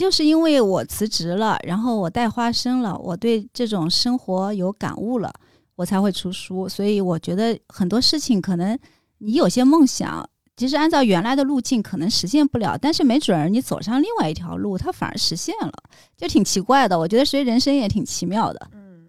[0.00, 5.30] 就是因为我辞职了，然后我带花生了，我对这种生活有感悟了，
[5.76, 6.66] 我才会出书。
[6.66, 8.78] 所以我觉得很多事情可能
[9.18, 10.26] 你有些梦想，
[10.56, 15.72] 其实按照原来的路径可能实现不了，但是没准儿你走上另外一条路，它反而实现了，
[16.16, 16.98] 就挺奇怪的。
[16.98, 18.70] 我觉得所以人生也挺奇妙的。
[18.72, 19.08] 嗯，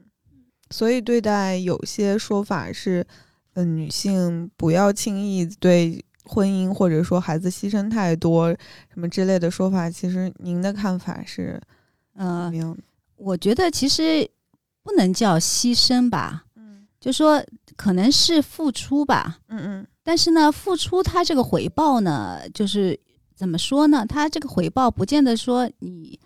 [0.72, 3.08] 所以对待有些说法是，
[3.54, 6.04] 嗯，女性不要轻易对。
[6.24, 8.50] 婚姻或者说孩子牺牲太多
[8.94, 11.60] 什么之类的说法，其实您的看法是，
[12.16, 12.78] 嗯，
[13.16, 14.30] 我觉得其实
[14.84, 17.44] 不能叫牺牲吧，嗯，就说
[17.76, 23.00] 可能是付出吧，嗯嗯，但是呢，付出它这个回报呢，就是
[23.36, 24.06] 怎么说呢？
[24.06, 26.20] 它这个回报不见得说你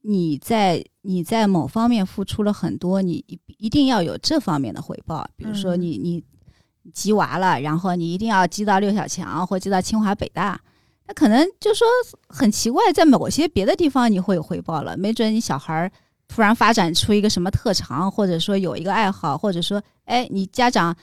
[0.00, 6.24] 你在你在某方面付出了很多，你一一定要有这方面的回报，比如说你你。
[6.92, 10.60] 积娃了，然后你一定要积到六小强或积到清华北大，
[11.06, 11.86] 那可能就说
[12.28, 15.90] 很奇怪，在某些别的地方你会有回报了，没准你小孩儿
[16.26, 20.94] 突然发展出一个什么特长，或者说有一个爱好，或者说哎，你家长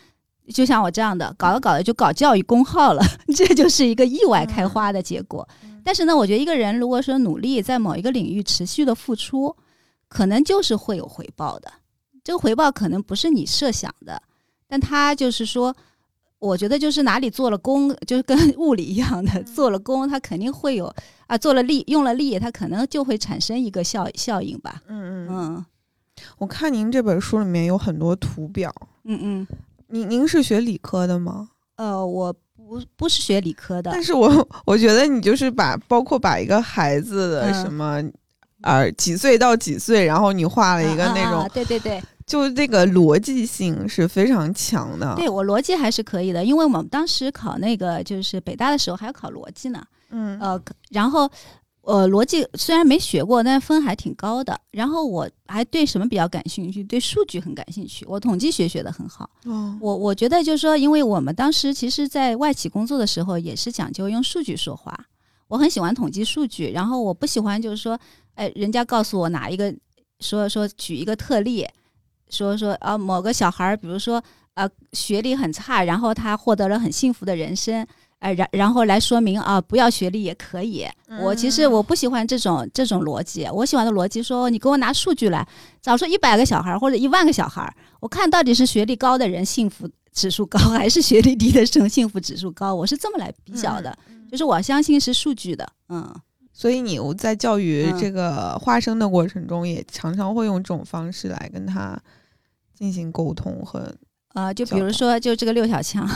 [0.53, 3.03] 就像我这样的，搞着搞着就搞教育公号了，
[3.35, 5.47] 这就是一个意外开花的结果。
[5.83, 9.55] 但是呢，我觉得一个人如果说努力在某一个领域持续的付出，
[10.07, 11.71] 可能就是会有回报的，
[12.23, 14.21] 这个回报可能不是你设想的。
[14.67, 15.75] 但他就是说，
[16.39, 20.93] 我觉得就是哪里做了功，就是跟 物理一样的，做了功，他肯定会有
[21.27, 24.81] 啊，做了力，用了力，他可能就会产生一个效效应吧。
[24.87, 25.65] 嗯嗯嗯。
[26.37, 28.73] 我看您这本书里面有很多图表。
[29.03, 29.47] 嗯嗯。
[29.87, 31.49] 您您是学理科的吗？
[31.75, 33.91] 呃，我不不是学理科的。
[33.91, 38.01] 但是我 我觉得你就是把包括把一个孩子的什么，
[38.61, 42.01] 呃，几岁到几岁，然后你画了一个那种，对对对。
[42.25, 50.59] 就这个逻辑性是非常强的，对我逻辑还是可以的，因为我们当时考那个就是北大的时候还要考逻辑呢，嗯呃，
[50.89, 51.29] 然后
[51.81, 54.59] 呃逻辑虽然没学过，但分还挺高的。
[54.71, 56.83] 然后我还对什么比较感兴趣？
[56.83, 58.03] 对数据很感兴趣。
[58.07, 64.99] 我统计学学的很好，哦，我我觉得就是说，因为我们当时其实在外企工作的时候，也是讲究用数据说话。
[65.47, 67.99] 我很喜欢统计数据，然后我不喜欢就是说，
[68.33, 69.71] 哎，人家告诉我哪一个
[70.21, 71.67] 说说举一个特例。
[72.29, 74.21] 说说啊，某个小孩儿，比如说
[74.55, 77.85] 呃，学历很差，然后他获得了很幸福的人生，
[78.19, 80.87] 呃，然然后来说明啊，不要学历也可以。
[81.21, 85.45] 我其实我不喜欢这种这种逻辑，我喜欢的逻辑说，你给我拿数据来，
[85.81, 92.73] 找出一百个小孩儿或者一万个小孩儿，我看到底是学历高的人幸福指数高， 还是学历低的人幸福指数高？
[92.73, 93.97] 我是这么来比较的，
[94.31, 96.13] 就是我相信是数据的，嗯。
[96.57, 101.99] 所以你我在教育这个花生的过程中，也常常会用这种方式来跟他
[102.73, 103.93] 进行沟通和
[104.29, 106.07] 啊，就比如说，就这个六小强，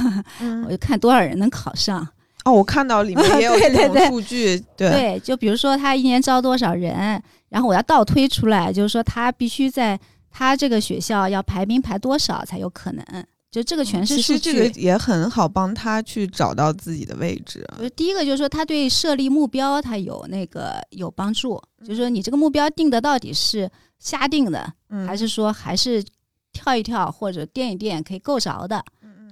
[0.65, 2.07] 我就看多少人能考上。
[2.45, 9.99] 哦，我看到里面 也有这种数据，对对，就比如说他一年招多少人，然后我要倒推出来，就是说他必须在
[10.31, 13.05] 他这个学校要排名排多少才有可能。
[13.51, 17.67] 就这个全是数据，这个也很好帮他去找到自己的位置。
[17.95, 21.59] 第一个就是说，他对设立目标他有那个有帮助。
[21.83, 24.71] 就是说，你这个目标定的到底是瞎定的，
[25.07, 26.03] 还是说还是
[26.51, 28.83] 跳一跳或者垫一垫可以够着的？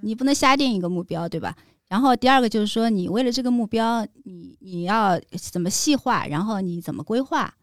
[0.02, 1.56] 你不能瞎定一个目标，对吧？
[1.88, 5.20] 然后第二个就是说，你为了这个目标，你你要
[5.52, 7.54] 怎么细化，然后你怎么规划？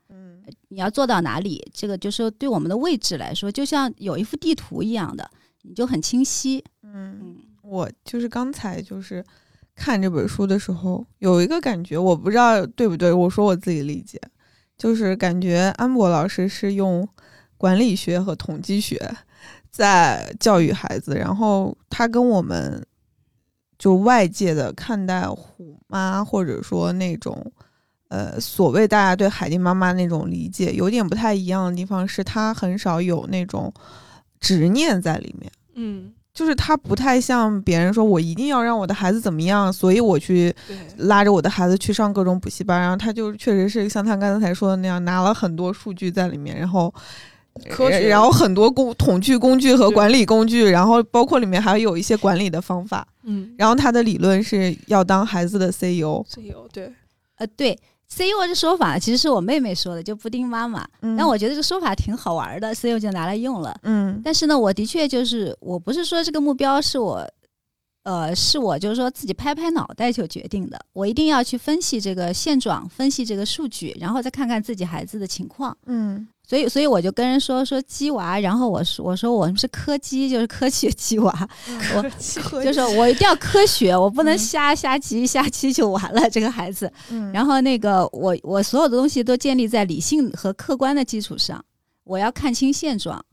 [0.68, 5.28] 你要做到哪里，这个就是对我们的位置来说，就像有一幅地图一样的，
[5.64, 6.64] 你就很清晰。
[6.82, 9.24] 嗯，嗯我就是刚才就是
[9.74, 14.20] 看这本书的时候，有一个感觉，我不知道对不对，我说我自己理解，
[14.78, 17.08] 就是感觉安博老师是用
[17.56, 19.12] 管理学和统计学
[19.70, 22.86] 在教育孩子，然后他跟我们
[23.78, 27.52] 就外界的看待虎妈或者说那种。
[28.08, 33.72] 呃，所谓大家对海蒂妈妈那种理解，有点不太一样的地方是，她很少有那种
[34.44, 35.50] 执念在里面。
[35.76, 40.54] 嗯，就是他不太像别人说，我一定要让我的孩子怎么样，所以我去，
[40.98, 42.78] 拉着我的孩子去上各种补习班。
[42.78, 46.92] 然后他就确实是像他刚才说的那样，拿了很多数据在里面，然后
[47.70, 53.06] 科学然后很多工统计工具和管理工具，然后包括里面还有一些管理的方法。
[53.22, 56.22] 嗯，然后他的理论是要当孩子的 CEO。
[56.28, 56.92] CEO 对，
[57.38, 57.78] 呃，对
[58.08, 60.86] ，CEO 这说法其实是我妹妹说的，就布丁妈妈。
[61.02, 63.74] 嗯但我觉得这个说法挺好玩的，CEO 就拿来用了。
[63.82, 67.26] 嗯但是呢，我的确就是，我不是说这个目标是我，
[68.04, 75.76] 呃，是我就是说自己拍拍脑袋就决定的，我一定要去分析这个现状，分析这个数据，然后再看看自己孩子的情况。
[75.86, 81.48] 嗯所以，所以我就跟人说说鸡娃，然后我说我说我们是科鸡，就是科学鸡娃，
[81.96, 86.90] 我就是我一定要科学，我不能嗯瞎瞎鸡瞎鸡就完了这个孩子。
[87.10, 91.64] 嗯然后那个我我所有的东西都建立在理性和客观的基础上，
[92.04, 93.24] 我要看清现状。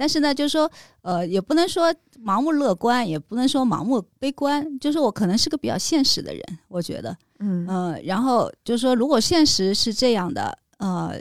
[0.00, 0.70] 但是呢，就是说，
[1.02, 1.92] 呃，也不能说
[2.24, 11.20] 盲目乐观，也不能说盲目悲观，就是我可能是个比较现实的人，我觉得，嗯嗯、然后就是说，如果现实是这样的，呃，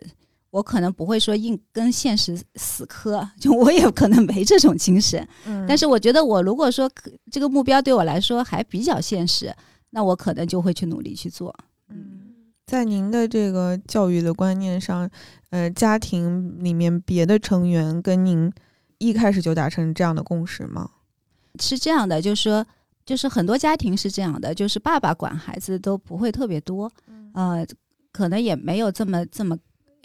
[0.57, 5.25] 我可能不会说硬跟现实死磕， 就我也可能没这种精神。
[5.45, 9.55] 嗯但是我觉得，我如果说可这个目标对我来说还比较现实，
[9.91, 11.55] 那我可能就会去努力去做。
[11.89, 12.21] 嗯，
[12.65, 15.07] 在您的这个教育的观念上，
[15.51, 18.51] 呃，家庭里面别的成员跟您
[18.97, 20.89] 一开始就达成这样的共识吗？
[21.59, 22.65] 是这样的，就是说，
[23.05, 26.91] 就是很多家庭是这样的，就是爸爸管孩子都不会特别多，
[27.33, 27.63] 呃，
[28.11, 29.57] 可能也没有这么这么，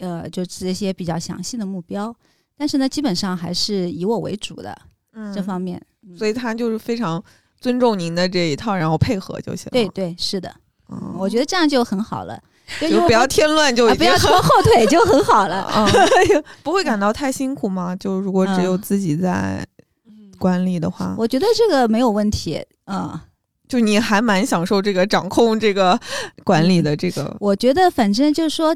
[0.03, 2.13] 呃，就是这些比较详细的目标，
[2.57, 4.77] 但是呢，基本上还是以我为主的
[5.13, 5.81] 嗯这方面。
[6.17, 7.23] 所以他就是非常
[7.61, 9.71] 尊重您的这一套，然后配合就行了。
[9.71, 10.53] 对对，是的，
[10.89, 12.37] 嗯，我觉得这样就很好了，
[12.81, 15.61] 就就不要添乱就不要拖后腿就很好了。
[15.71, 15.87] 啊，
[16.61, 17.95] 不会感到太辛苦吗？
[17.95, 19.65] 就如果只有嗯自己在
[20.05, 23.19] 嗯，管理的话，我觉得这个没有问题，嗯。
[23.65, 25.99] 就你还蛮享受这个掌控这个
[26.43, 27.35] 管理的这个。
[27.39, 28.75] 我觉得反正就是说，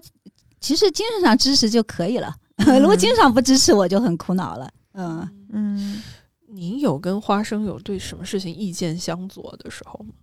[0.59, 2.33] 其实精神上支持就可以了。
[2.57, 4.69] 嗯 如果精神上不支持，我就很苦恼了。
[4.93, 6.01] 嗯，嗯
[6.47, 10.13] 您有跟花生有对什么事情意见相左的时候吗？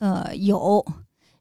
[0.00, 0.84] 呃，有，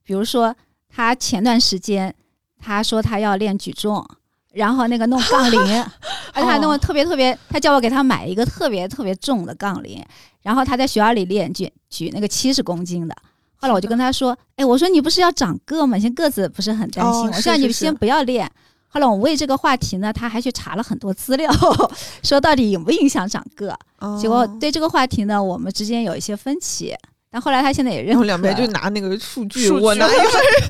[0.04, 0.56] 比如说
[0.88, 2.14] 他前段时间
[2.58, 4.06] 他说他要练举重，
[4.54, 5.60] 然后那个弄杠铃，
[6.34, 10.02] 而且他弄得特别特别，他叫我给他买一个特别特别重的杠铃，
[10.42, 13.16] 然后他在学校里练举举那个七十公斤的。
[13.62, 16.00] 后来我就跟他说：“哎，我说你不是要长个吗？
[16.00, 18.50] 现在个子不是很担心，哦我说你先不要练。”
[18.88, 21.52] 后来我为这个话题呢，他还去查了很多资料，
[22.24, 23.78] 说到底影不影响长个。
[24.20, 26.96] 结果哦对这个话题呢，我们之间有一些分歧。
[27.32, 30.08] 但后来他现在也认可，然后两边就拿那个数据，数据我拿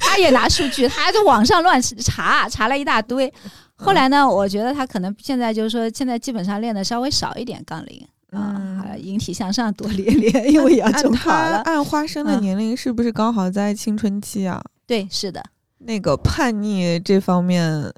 [0.02, 3.32] 他也拿数据，他还在网上乱查，查了一大堆。
[3.76, 11.58] 后来呢，我觉得他可能现在就是说，现在基本上练的稍微少一点杠铃啊，嗯好了引体向上多练练，因为也要按中考了。
[11.62, 14.64] 按花生的嗯年龄是不是刚好在青春期啊？
[14.86, 15.44] 对，是的，
[15.80, 17.92] 那个叛逆这方面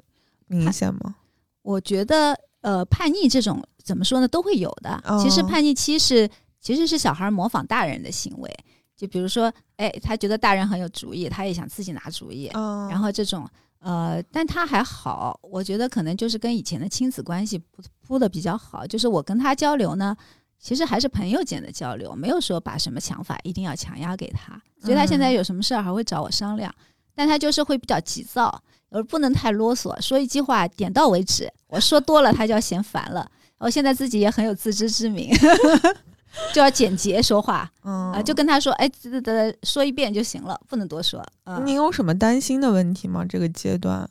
[0.46, 1.16] 明显吗？
[1.62, 5.02] 我觉得呃，叛逆这种怎么说呢，都会有的。
[5.22, 6.28] 其实哦叛逆期是
[6.60, 8.50] 其实是小孩模仿大人的行为，
[8.96, 13.48] 就比如说，哎，他觉得大人很有主意，他也想自己拿主意，嗯，然后这种
[13.82, 20.16] 呃，但他还好，我觉得可能就是跟以前的亲子关系铺铺的比较好，就是我跟他交流呢，
[20.60, 26.72] 其实还是朋友间的交流，没有说把什么想法一定要强压给他，所以他现在嗯有什么事儿还会找我商量，
[27.14, 33.28] 但他就是会比较急躁，而不能太啰嗦，说一句话点到为止，我说多了他就要嫌烦了，
[33.58, 35.34] 我现在自己也很有自知之明。
[36.52, 41.24] 就要简洁说话嗯啊、就跟他说，哎，得得说一遍就行了，不能多说。
[41.44, 43.24] 啊、您有什么担心的问题吗？
[43.24, 44.08] 这个阶段，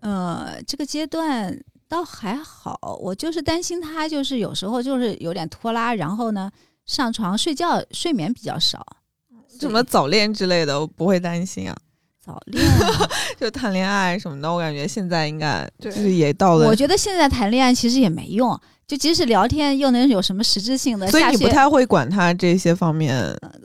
[0.00, 1.58] 呃，这个阶段
[1.88, 6.50] 倒还好，我就是担心他就是有时候就是有点拖拉，然后呢
[6.86, 8.84] 上床睡觉睡眠比较少，
[9.60, 11.76] 什么早恋之类的，我不会担心啊。
[12.24, 13.08] 早恋啊。
[13.38, 21.10] 就谈恋爱什么的，我感觉现在应该就是也到了我，觉得现在谈恋爱其实也没用，就即使聊天又能有什么实质性的？
[21.10, 23.14] 所以你不太会管他这些方面。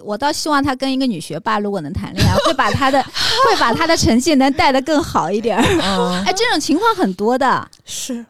[0.03, 5.57] 我倒希望他跟一个女学霸如果能谈恋爱，会把他的会把他的成绩能带得更好一点
[6.25, 8.25] 哎，这种情况很多的，是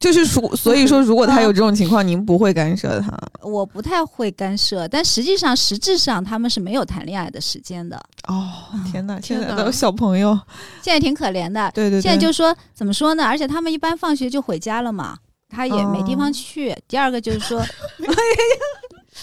[0.00, 3.16] 就是说，所以说，如果他有这种情况，您不会干涉他。
[3.46, 8.00] 我不太会干涉，但实际上实质上他们是没有谈恋爱的时间的。
[8.26, 8.48] 哦，
[8.90, 9.20] 天哪！
[9.20, 10.38] 天哪现在的小朋友，
[10.82, 13.24] 现在挺可怜的，对对对，现在就说怎么说呢？
[13.26, 15.18] 而且他们一般放学就回家了嘛，
[15.50, 16.74] 他也没地哦方去。
[16.88, 17.60] 第二个就是说，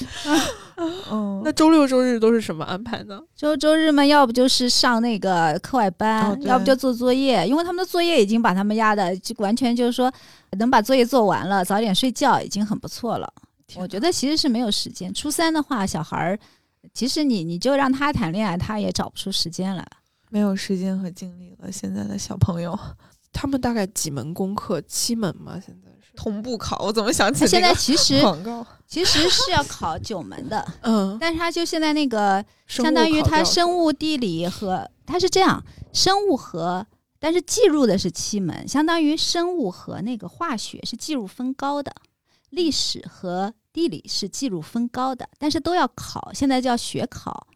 [1.12, 3.20] 嗯，那周六周日都是什么安排呢？
[3.36, 10.12] 周周日嘛，要不就是上那个课外班，哦要不就做作业，因为他们的作业已经把他们压的，就完全就是说
[10.60, 13.32] 能把作业做完了，早点睡觉已经很不错了。
[13.76, 15.14] 我觉得其实是没有时间。
[15.14, 16.40] 初三的话，小孩儿
[16.94, 19.86] 其实你你就让他谈恋爱，他也找不出时间来。
[20.30, 21.72] 没有时间和精力了。
[21.72, 22.78] 现在的小朋友
[23.34, 24.80] 他们大概几门功课？
[24.82, 25.54] 七门吗？
[25.66, 25.87] 现在是？
[26.18, 28.66] 同步考，我怎么想起他现在其实广告？
[28.88, 35.64] 其实是要考九门的，嗯，但是他就现在那个相当于他生物、地理和他是这样，
[35.94, 36.86] 生物和
[37.20, 41.94] 但是计入的是七门，相当于生物和那个化学是计入分高的，
[42.50, 47.48] 历史和地理是计入分高的，但是都要考，现在叫学考。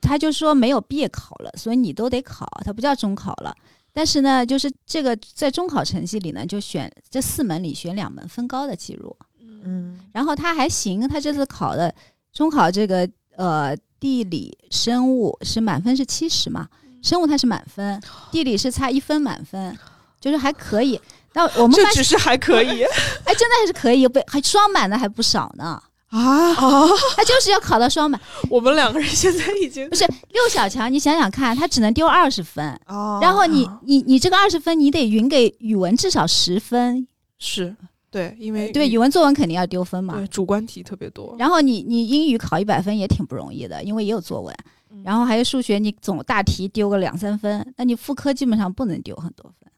[0.00, 3.52] 他就说没有毕业考了，所以你都得考，他不叫中考了。
[3.96, 9.16] 但是呢，就是这个在中考成绩里呢，就选这四门里选两门分高的计入。
[9.40, 11.92] 嗯然后他还行，他这次考的
[12.30, 16.68] 中考这个呃地理生物是满分是七十嘛，
[17.02, 17.98] 生物它是满分，
[18.30, 19.74] 地理是差一分满分，
[20.20, 21.00] 就是还可以。
[21.32, 22.82] 那我们这只是还可以
[23.24, 25.82] 哎，真的还是可以，不还双满的还不少呢。
[26.16, 26.88] 啊，啊！
[27.16, 37.06] 他就是要考到双百，我们两个人现在已经不是六小强，你想想看，他只能丢二十分，哦然后你你你这个二十分，你得匀给语文至少十分，
[37.38, 37.76] 是
[38.10, 40.14] 对，因为对，语文作文肯定要丢分嘛。
[40.14, 41.36] 对主观题特别多。
[41.38, 44.54] 然后你你英语考一百分也挺不容易的，因为也有作文。
[44.90, 49.70] 嗯然后还有数学，你总大题丢个两三分，那你副科基本上不能丢很多分。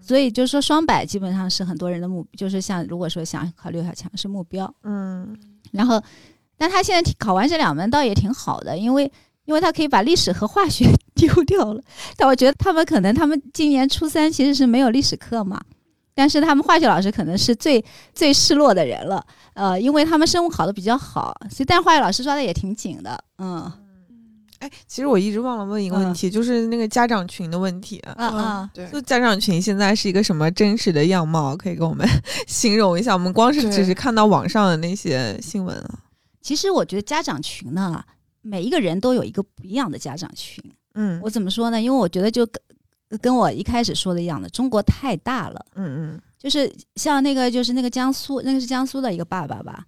[0.00, 4.72] 所以就是说双百基本上是很多人的目，就是像如果说想考六小强是目标。
[4.84, 5.36] 嗯
[5.72, 6.02] 然后，
[6.56, 9.10] 但他现在考完这两门倒也挺好的，因为
[9.44, 11.80] 因为他可以把历史和化学 丢掉了。
[12.16, 15.60] 但我觉得他们可能他们今年初三其实是没有历史课嘛，
[16.14, 23.70] 但是他们化学老师可能是最最失落的人了，呃，因为他们生物考的比较好，所以但化学老师抓的也挺紧的，嗯
[24.58, 27.98] 哎，其实我一直忘了问一个问题，就是那个家长群的问题。
[28.00, 31.56] 啊嗯啊，对就家长群现在是一个什么真实的样貌？
[31.56, 32.06] 可以给我们
[32.46, 33.12] 形容一下？
[33.12, 35.98] 我们光是只是看到网上的那些新闻啊。
[36.40, 38.02] 其实我觉得家长群呢，
[38.42, 40.62] 每一个人都有一个不一样的家长群。
[40.94, 41.80] 嗯我怎么说呢？
[41.80, 42.60] 因为我觉得就跟
[43.20, 45.66] 跟我一开始说的一样的，中国太大了。
[45.74, 49.84] 嗯嗯就是像那个，就是那个江苏，那个是江苏的一个爸爸吧。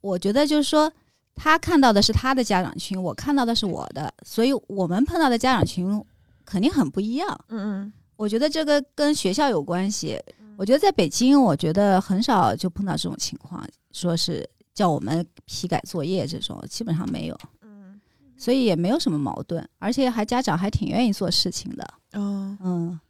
[0.00, 0.90] 我觉得就是说，
[1.38, 6.04] 他看到的是他的家长群，我看到的是我的，所以我们碰到的家长群
[6.44, 7.44] 肯定很不一样。
[7.48, 10.20] 嗯嗯我觉得这个跟学校有关系。
[10.56, 18.00] 我觉得在北京，我觉得很少就碰到这种情况，说是叫我们批改作业这种，基本上没有，嗯
[18.36, 21.94] 所以也没有什么矛盾，而且还家长还挺愿意做事情的。
[22.14, 23.00] 嗯嗯，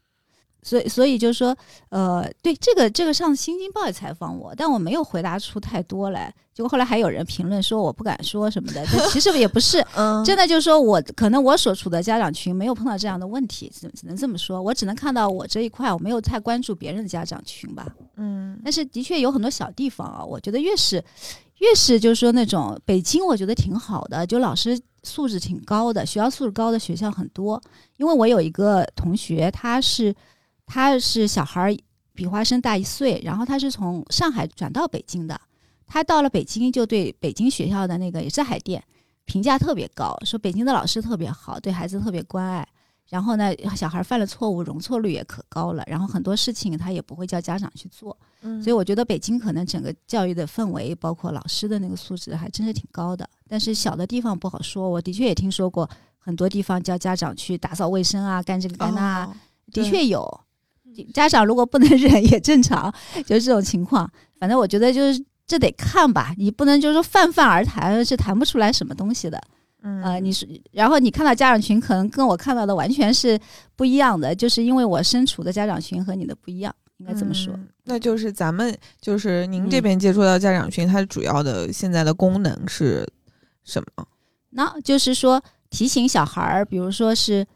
[0.63, 1.57] 所以所以就是说，
[1.89, 6.35] 呃，对这个这个上《新京报》也采访我，但我没有回答出太多来。
[6.53, 14.61] 结果后来还有人评论说我不敢说什么的，但其实也不是， 嗯，真的就是说我可能我所处的家长群没有碰到这样的问题，只只能这么说。
[14.61, 17.87] 我只能看到我这一块，我没有太关注别人的家长群吧。
[18.17, 21.03] 嗯但是的确有很多小地方啊，我觉得越是
[21.59, 27.63] 越是就是说那种北京，我觉得挺好的，就老师素质挺高的，学校素质高的学校很多。
[27.99, 30.13] 因为我有一个同学，他是
[30.69, 31.77] 他是小孩儿
[32.13, 35.41] 比花生大一岁，然后他是从上海转到北京的，
[35.87, 38.83] 他到了北京就对北京学校的那个也是海淀
[39.25, 42.69] 评价特别高，说北京的老师特别好，对孩子特别关爱。
[43.09, 45.83] 然后呢，小孩犯了错误，容错率也可高了。
[45.87, 53.27] 然后很多事情他也不会叫家长去做，嗯，所以我觉得北京可能整个教育的氛围，包括老师的那个素质，还真是挺高的。
[53.49, 55.89] 但是小的地方不好说，我的确也听说过
[56.19, 59.35] 很多地方叫家长去打扫卫生啊，干这个干那啊，哦
[59.73, 60.41] 的确有。
[61.13, 62.93] 家长如果不能忍也正常，
[63.27, 64.11] 就是这种情况。
[64.39, 69.41] 反正我觉得就是这得看吧，你不能就是说泛泛而谈，是谈不出来什么东西的。
[69.83, 73.39] 嗯呃，你是，然后你看到家长群，可能跟我看到的完全是
[73.77, 77.55] 不一样的，就是因为我身处的家长群和你的不一样，应该这么说。
[77.55, 83.09] 嗯那就是咱们就是您这嗯边接触到家长群，它主要的现在的功能是
[83.65, 84.05] 什么？
[84.51, 87.47] 那就是说提醒小孩儿，比如说是，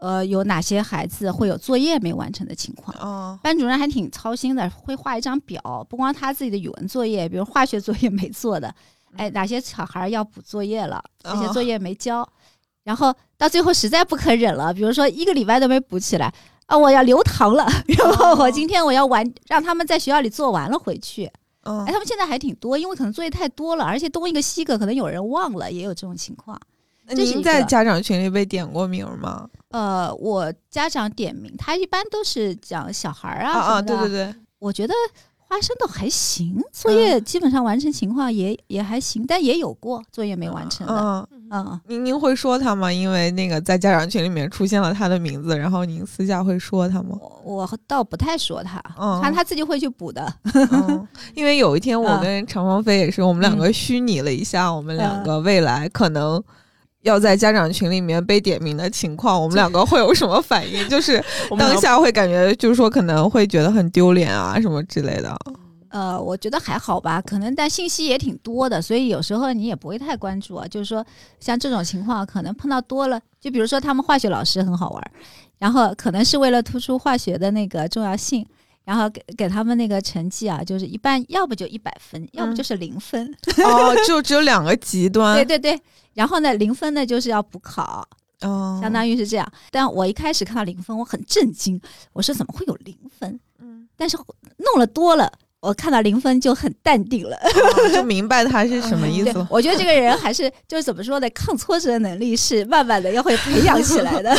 [0.00, 2.96] 呃，有哪些孩子会有作业没完成的情况。
[2.98, 8.74] 哦，班主任还挺操心的，会画一张表，不光他自己的语文作业，比如化学作业没做的，
[9.16, 12.26] 哎，哪些小孩要补作业了，哪些哦作业没交，
[12.82, 16.32] 然后到最后实在不可忍了，比如说一个礼拜都没补起来。
[16.66, 17.66] 啊，我要留堂了，
[17.98, 21.28] 然后我哦今天我要完，让他们在学校里做完了回去。
[21.64, 26.56] 嗯哎，他们现在还挺多，因为可能作业太多了，而且东一个西一个，可能有人忘了，也有这种情况。
[27.14, 29.48] 您在家长群里被点过名吗？
[29.70, 33.82] 呃，我家长点名，他一般都是讲小孩儿啊啊。
[33.82, 34.92] 对对对，我觉得
[35.36, 41.28] 花生倒还行，作业基本上完成情况也、也还行，但也有过作业没完成的。
[41.32, 42.92] 嗯，嗯，您您会说他吗？
[42.92, 47.16] 因为那个在家长群里面出现了他的名字，然后您私下会说他吗？
[47.20, 50.32] 我我倒不太说他，嗯他他自己会去补的。
[50.54, 56.42] 嗯， 因为有一天我嗯跟常芳菲也是，我们两个虚拟了一下，我们两个未来可能。
[57.02, 60.88] 要在家长群里面被点名的情况，我们两个会有什么反应？
[60.88, 61.22] 就是
[61.58, 65.34] 当下会感觉，就是说可能会觉得很丢脸啊，什么之类的。
[65.88, 70.64] 呃，我觉得还好吧，可能但信息也挺多的，所以有时候你也不会太关注啊。
[70.68, 71.04] 就是说，
[71.40, 75.10] 像这种情况，可能碰到多了，就比如说他们化学老师很好玩儿，
[75.58, 78.46] 然后可能是为了突出化学的那个重要性，
[78.84, 83.32] 然后给给他们那个成绩啊，就是一般要不就一百分，要不嗯就是零分。
[83.64, 85.36] 哦，就 只有两个极端。
[85.36, 85.80] 对对对，
[86.14, 88.06] 然后呢，零分呢就是要补考，
[88.40, 89.52] 哦，相当于是这样。
[89.70, 91.80] 但我一开始看到零分，我很震惊，
[92.12, 93.38] 我说怎么会有零分？
[93.58, 95.32] 嗯，但是弄了多了。
[95.60, 99.46] 我看到零分就很淡定了，哦就明白他是什么意思了。
[99.50, 104.34] 我觉得这个人还是就是怎么说呢，抗挫折的能力是慢慢的要会培养起来的。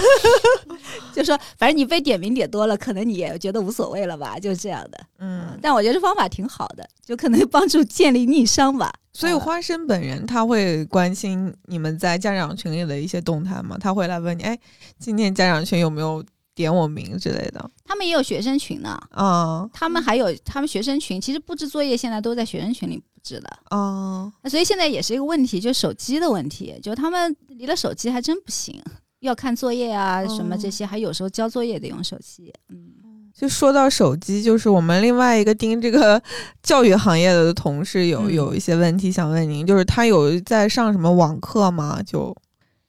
[1.13, 4.99] 就说反正你被点名点多了，可能你也觉得无所谓了吧，就是这样的。
[5.19, 8.91] 嗯，但我觉得这方法挺好的，就可能帮助建立逆商吧。
[9.13, 13.78] 所以嗯花生本人他会关心你们在家长群里的一些动态吗？
[13.80, 14.57] 他会来问你，哎，
[14.97, 16.24] 今天家长群有没有
[16.54, 17.70] 点我名之类的？
[17.86, 23.49] 他们也有学生群呢，啊他们还有他们学生群，其实布置作业现在都在学生群里布置的。
[23.70, 28.82] 啊，那所以现在也是一个问题，就手机的问题，就他们离了手机还真不行，
[29.20, 32.54] 要看作业啊什么这些，还有时候交作业得用手机。
[32.70, 36.22] 嗯，就说到手机，就是我们另外一个盯这个
[36.62, 42.02] 教育行业的同事有嗯有一些问题想问您，就是他有在上什么网课吗？
[42.04, 42.36] 就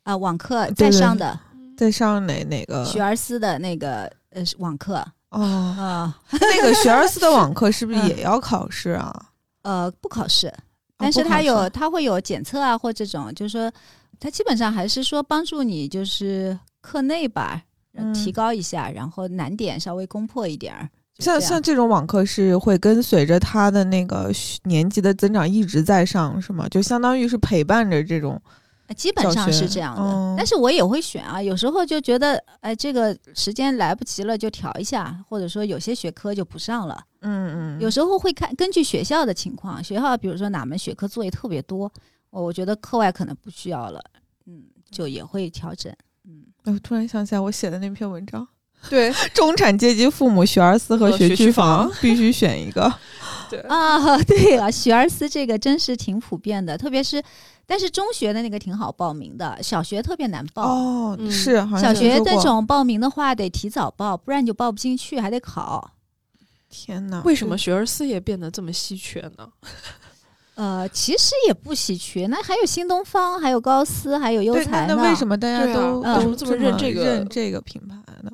[0.02, 1.38] 啊，网课在上的
[1.76, 2.84] 在上哪哪个？
[2.84, 4.96] 学而思的那个呃网课
[5.30, 9.26] 哦，啊那个学而思的网课是不是嗯也要考试啊？
[9.62, 10.58] 呃不考试，啊
[10.98, 13.72] 但是不考试它有它会有检测啊或这种，就是说
[14.20, 17.62] 它基本上还是说帮助你就是课内吧。
[18.14, 20.88] 提高一下，然后难点稍微攻破一点儿。
[21.18, 24.32] 像像这种网课是会跟随着他的那个
[24.64, 26.66] 年级的增长一直在上，是吗？
[26.70, 28.40] 就相当于是陪伴着这种。
[28.92, 37.02] 呃基本上是这样的，嗯但是我也会选啊，有时候就觉得，哎，这个时间来不及了就调一下，或者说有些学科就不上了。
[37.20, 41.90] 嗯嗯有时候会看根据学校的情况，学校比如说哪门学科作业特别多，
[42.30, 44.02] 我我觉得课外可能不需要了，
[44.46, 45.92] 嗯，就也会调整。
[46.28, 48.46] 嗯，我突然想起来我写的那篇文章，
[48.90, 52.92] 对中产阶级父母学而思和和学学区区房必须选一个。
[53.52, 57.22] 对啊，对啊，学而思这个真是挺普遍的，特别是，
[57.66, 60.62] 但是中学的那个挺好报名的，小学特别难报。
[60.62, 62.18] 哦，嗯是，好像小学。
[62.24, 65.92] 那种报名的话得提早报，不然你就报不进去，还得考。
[66.68, 69.48] 天哪，为什么学而思也变得这么稀缺呢？
[70.54, 74.94] 呃，其实也不稀缺，那还有新东方，还有高斯，还有优，才呢。
[74.94, 78.30] 那那为什么大家都为什都么这么认这个认这个品牌呢？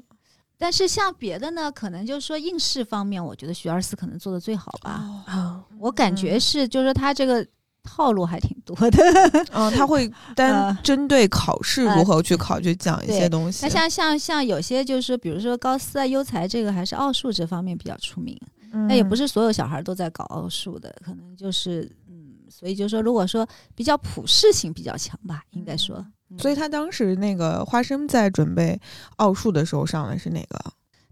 [0.60, 5.04] 但是像别的呢，可能就是说应试方面，我觉得学而思可能做的最好吧。
[5.04, 7.46] 哦，啊，我感觉是，就是他这个
[7.88, 9.02] 套路还挺多的。
[9.52, 13.64] 嗯，他会单呃针对考试呃如何去考，去讲一些东西。
[13.64, 18.38] 那像像像有些就是，比如说高斯啊、优才这个，还是奥数这方面比较出名。
[18.86, 25.96] 那也不是，所有小孩都在搞奥数的，可能就是嗯，所以就是说，如果说比较普适性比较强吧，应该说。
[25.96, 28.78] 嗯所以他当时那个花生在准备
[29.16, 30.60] 奥数的时候上的是哪个？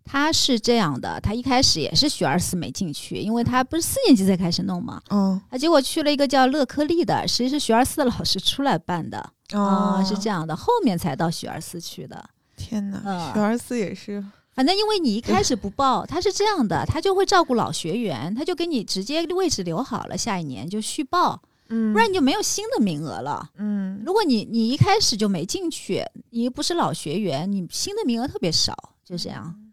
[0.07, 9.19] 他是这样的，他一开始也是学而思没进去，因为他不是四年级才开始弄嘛，嗯，他结果去了一个叫乐科利的，实际是学而思的老师出来办的。
[9.53, 10.37] 啊、是这样。
[10.37, 12.23] 样的，后面才到学而思去的。
[12.57, 13.33] 天哪，嗯。
[13.33, 21.93] 学而思也是，反正因为你一开始不报，他是这样的，他就会照顾老学员，他就给你直接位置留好了，下一年就续报，嗯。
[21.93, 23.49] 不然你就没有新的名额了。
[23.57, 24.03] 嗯。
[24.05, 29.66] 如果你你一开始就没进去，你不是老学员，你新的名额特别少，就这样，嗯，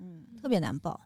[0.43, 0.99] 特别难报。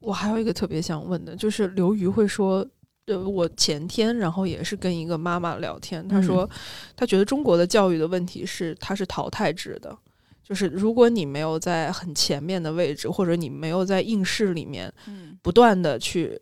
[0.00, 2.66] 我还有一个特别想问的，就是刘瑜会说，
[3.06, 6.48] 呃，我前天然后也是跟一个妈妈聊天，她说，
[6.96, 9.96] 她觉得中国的教育的问题是它是淘汰制的，
[10.42, 15.38] 就是如果你没有在很前面的位置，或者你没有在应试里面嗯。
[15.40, 16.40] 不断的去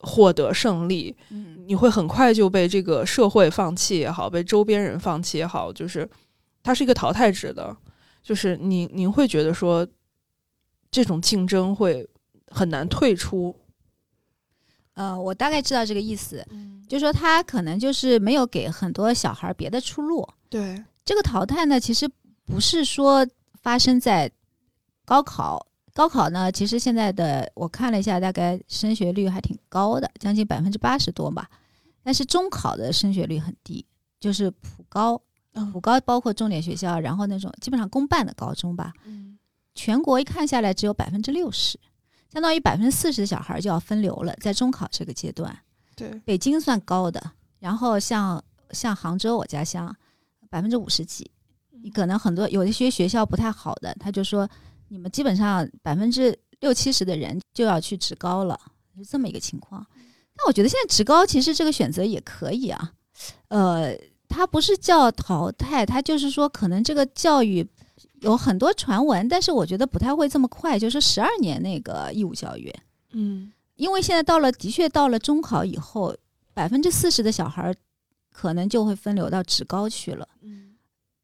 [0.00, 1.64] 获得胜利，嗯。
[1.66, 6.06] 你会很快就被这个社会放弃也好，被周边人放弃也好，就是
[6.62, 7.74] 它是一个淘汰制的，
[8.22, 9.86] 就是您您会觉得说
[10.94, 12.08] 这种竞争会
[12.46, 13.52] 很难退出，
[14.92, 20.24] 呃，我大概知道这个意思，嗯，就说他可能就是没有给很多小孩儿别的出路。
[20.48, 22.08] 对，这个淘汰呢，其实
[22.44, 23.26] 不是说
[23.60, 24.30] 发生在
[25.04, 25.66] 高考。
[25.92, 31.50] 高考呢，其实现在的我看了一下，大概升学率还挺高的，将近百分之八十多吧。
[32.04, 33.84] 但是中考的升学率很低，
[34.20, 35.20] 就是普高，
[35.54, 35.72] 嗯。
[35.72, 39.33] 普高包括重点学校，然后那种基本上公办的高中吧，嗯
[39.74, 41.78] 全国一看下来只有百分之六十，
[42.32, 45.56] 相当于百分之四十的小孩就要分流了，在中考这个阶段。
[45.96, 49.94] 对，北京算高的，然后像像杭州我家乡，
[50.50, 51.30] 百分之五十几，
[51.82, 54.48] 你可能很多有一些学校不太好的，他就说
[54.88, 58.58] 你们基本上百分之六七十的人就要去职高了，
[58.96, 59.86] 是这么一个情况。
[60.36, 62.92] 但我觉得现在职高其实这个选择也可以啊，
[63.48, 63.96] 呃，
[64.28, 67.64] 它不是叫淘汰，它就是说可能这个教育
[68.24, 72.74] 有很多传闻，但是我觉得不太会这么快，就是十二年那个义务教育。
[73.12, 76.16] 嗯因为现在到了，的确到了中考以后，
[76.52, 77.74] 百分之四十的小孩儿
[78.32, 80.28] 可能就会分流到职高去了。
[80.42, 80.76] 嗯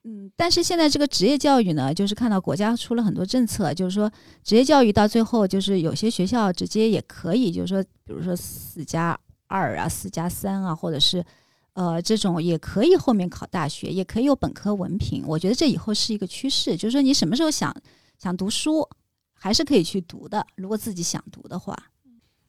[0.02, 4.10] 嗯，但是现在这个职业教育呢，就是看到国家出了很多政策，就是说
[4.42, 11.24] 职业教育到最后，就是有些学校直接也可以，就是说，比如说四加二啊、四加三啊，或者是
[11.74, 15.24] 呃这种也可以后面考大学，也可以有本科文凭。
[15.26, 17.74] 我觉得这以后是一个趋势，就是说你什么时候想
[18.18, 18.88] 想读书，
[19.32, 21.76] 还是可以去读的，如果自己想读的话。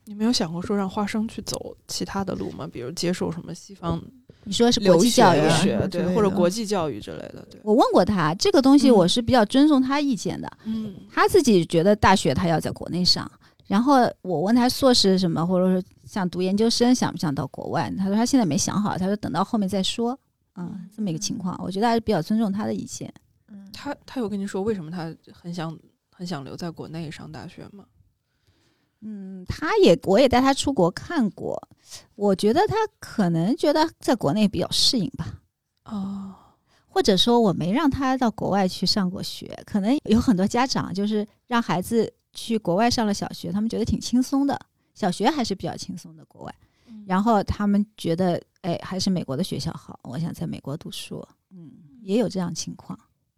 [0.05, 2.67] 你没有想过说让花生去走其他的路吗？
[2.67, 4.01] 比如接受什么西方
[4.43, 10.51] 你说是国际教育学对，或者国际教育之类的，对，我问过他这个东西，嗯我是比较尊重他意见的。
[10.65, 13.31] 嗯他自己觉得大学他要在国内上，
[13.71, 20.19] 然后我问他硕士什么，或者说想读研究生想不想到国外，他说他现在没想好，他说等到后面再说。
[20.57, 23.11] 嗯，这么一个情况，我觉得还是比较尊重他的意见。
[23.47, 25.79] 嗯，他他有跟你说为什么他很想
[26.13, 27.85] 很想留在国内上大学吗？
[28.99, 31.57] 嗯，他也我也带他出国看过，
[32.15, 35.39] 我觉得他可能觉得在国内比较适应吧。
[35.85, 36.35] 哦，
[36.87, 44.59] 或者说我没让他到国外去上过学，可能有很多家长就是让孩子去国外上了小学，他们觉得挺轻松的，
[44.93, 46.55] 小学还是比较轻松的国外，
[47.05, 51.71] 然后他们觉得哎还是美国的学校好，我想在美国读书，嗯，
[52.01, 52.97] 也有这样情况。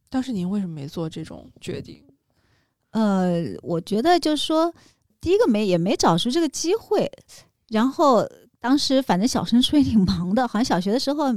[0.10, 2.04] 当时您为什么没做这种决定？
[2.92, 4.72] 呃，我觉得就是说，
[5.20, 7.12] 第一个没也没找出这个机会，
[7.70, 8.24] 然后
[8.60, 11.34] 当时反正小升初也挺忙的，好像小学的时候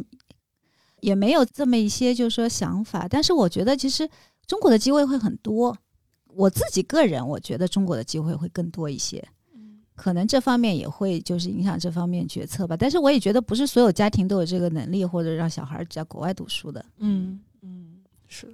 [1.01, 3.09] 也没有这么一些就是说想法。
[3.09, 4.07] 但是我觉得其实
[4.47, 5.75] 中国的机会会很多，
[6.37, 9.27] 我自己个人我觉得中国的机会会更多一些，
[9.95, 12.77] 可能这方面也会就是影响这方面决策吧。
[12.77, 16.85] 但是我也觉得不是所有家庭都有这个能力，或者让小孩儿在国外读书的。
[16.99, 18.53] 嗯嗯，是的，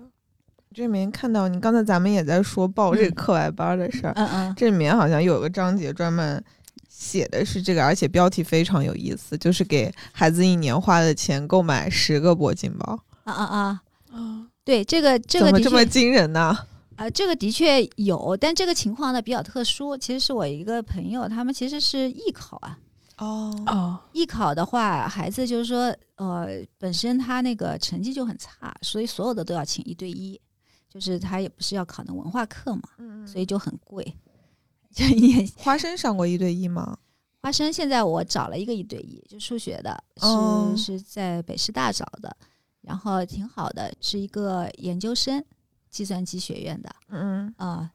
[0.73, 6.43] 这里面看到你刚才咱们也在说报这个嗯课外班的事儿，嗯嗯，这里面好像有个章节专门
[6.89, 13.83] 写的是这个，而且标题非常有意思，就是给孩子一年花的钱购买十个铂金包，啊啊啊！
[14.13, 16.57] 啊，对，这个这个怎么这么惊人呢？
[17.03, 19.97] 呃，这个的确有，但这个情况呢比较特殊。
[19.97, 22.79] 其实是我一个朋友，他们其实是艺考啊。
[23.19, 30.41] 哦，哦，艺考的话，孩子就是说，呃，本身他那个成绩就很差，所以所有的都要请一对一，
[30.89, 34.17] 就是他也不是要考那文化课嘛，嗯所以就很贵。
[34.95, 36.97] 就也花生上过一对一吗？
[37.41, 42.37] 花生现在我找了一个一对一，就数学的，是、哦是在北师大找的，
[42.83, 45.45] 然后挺好的，是一个研究生，
[45.93, 47.89] 计算机学院的，嗯，啊、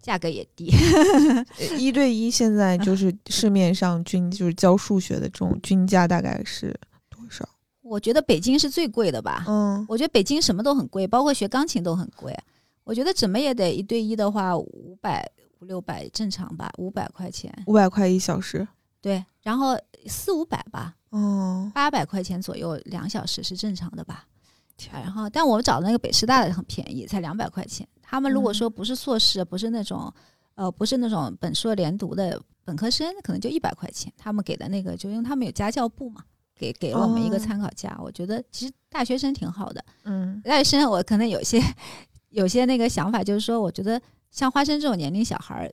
[0.00, 0.72] 价格也低。
[0.72, 1.44] 呃
[1.78, 6.74] 一对一现在就是 市面上均就是教数学的这种均价大概是
[7.08, 7.48] 多少？
[7.82, 9.44] 我觉得北京是最贵的吧。
[9.46, 12.36] 嗯，我觉得北京什么都很贵，包括学钢琴都很贵。
[12.84, 15.24] 我觉得怎么也得一对一的话，五百
[15.60, 17.52] 五六百正常吧，五百块钱。
[17.66, 18.66] 五百块一小时。
[19.00, 19.76] 对，然后
[20.06, 24.26] 四五百吧，哦，八百块钱左右两小时是正常的吧。
[24.92, 27.86] 然后，但我们找的那个北师大的很便宜，才两百块钱。
[28.00, 30.12] 他们如果说不是硕士，不是那种
[30.54, 34.12] 呃，不是那种本硕连读的本科生，可能就一百块钱。
[34.18, 36.22] 他们给的那个，就因为他们有家教部嘛，
[36.56, 37.96] 给给了我们一个哦参考价。
[38.02, 39.84] 我觉得其实大学生挺好的。
[40.04, 41.62] 嗯大学生我可能有些
[42.30, 44.00] 有些那个想法，就是说，我觉得
[44.30, 45.72] 像花生这种年龄小孩儿，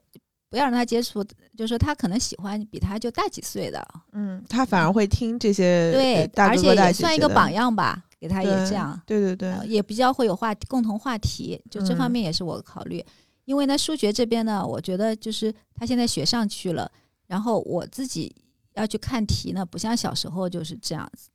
[0.50, 13.04] 不要让他接触，就是说他可能喜欢比他就大几岁的，嗯，他反而会听这些对而且也算一个榜样吧，给他也这样，对对对呃，也比较会有话共同话题，就这方嗯面也是我考虑。
[13.46, 16.92] 因为呢，数学这边呢，我觉得就是他现在学上去了，
[17.28, 18.36] 然后我自己
[18.74, 21.30] 要去看题呢，不像小时候就是这样子，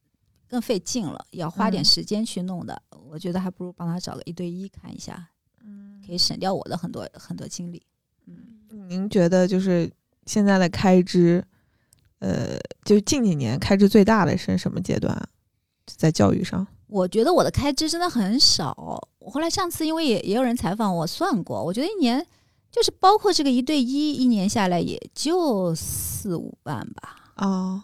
[0.47, 2.81] 更费劲了，要花点嗯时间去弄的。
[3.09, 5.27] 我觉得还不如帮他找个一对一看一下，
[5.65, 7.83] 嗯，可以省掉我的很多很多精力。
[8.27, 9.91] 嗯您觉得就是
[10.27, 11.43] 现在的开支，
[12.19, 15.17] 呃，就近几年开支最大的是什么阶段？
[15.87, 19.09] 在教育上，我觉得我的开支真的很少。
[19.19, 22.25] 我后来上次因为也也有人采访我算过，我觉得一年
[22.71, 27.33] 就是包括这个一对一，一年下来也就四五万吧。
[27.37, 27.83] 哦，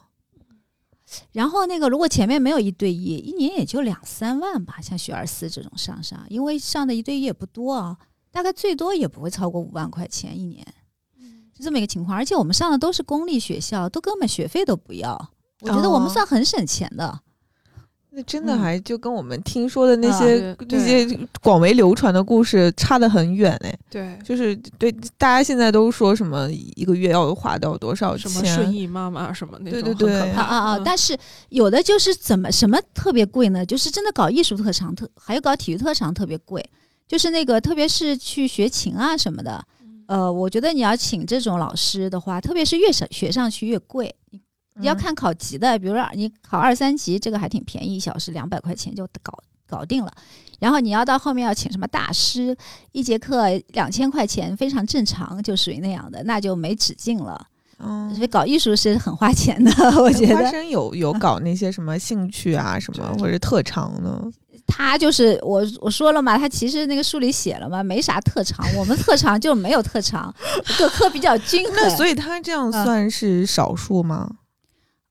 [1.33, 4.81] 然后那个如果前面没有一对一，一年也就两三万吧。
[4.81, 7.97] 像学而思这种上上，因为上的一对一也不多啊，
[8.31, 10.65] 大概最多也不会超过五万块钱一年，
[11.57, 12.17] 是这么一个情况。
[12.17, 15.31] 而且我们上的都是公立学校，都根本学费都不要。
[15.63, 17.21] 我觉得我们哦算很省钱的。
[18.13, 23.79] 那真的嗯还就跟我们听说的那啊些、对那些广为流传的故事差得很远哎。
[23.89, 28.31] 对，就是对大家现在都说什么一个月要花掉多少钱？
[28.31, 30.77] 什么顺义妈妈什么那种，对对对很可怕啊啊啊！
[30.79, 31.17] 嗯但是
[31.51, 33.65] 有的就是怎么什么特别贵呢？
[33.65, 36.65] 就是真的搞艺术特长特，还有搞体育特长特别贵。
[37.07, 39.61] 就是那个，特别是去学琴啊什么的，
[40.07, 44.15] 呃，我觉得你要请这种老师的话，特别是越上学上去越贵。
[44.31, 44.41] 你
[44.81, 49.33] 你要嗯看考级的，比如说你考二三级，这个还挺便宜，一小时两百块钱就搞
[49.69, 50.13] 搞定了。
[50.59, 52.57] 然后你要到后面要请什么大师，
[52.93, 57.47] 一节课两千块钱，非常正常，就属于那样的，那就没止境了。
[57.83, 59.73] 嗯所以搞艺术是很花钱的，
[60.03, 60.37] 我觉得。
[60.37, 64.31] 花生有有搞那些什么兴趣啊什么或者特长呢？
[64.69, 70.33] 他就是我我说了嘛，他其实那个书里写了嘛，没啥特长，我们特长就没有特长，
[70.77, 71.75] 各科比较均衡。
[71.75, 74.31] 那所以他这样啊算是少数吗？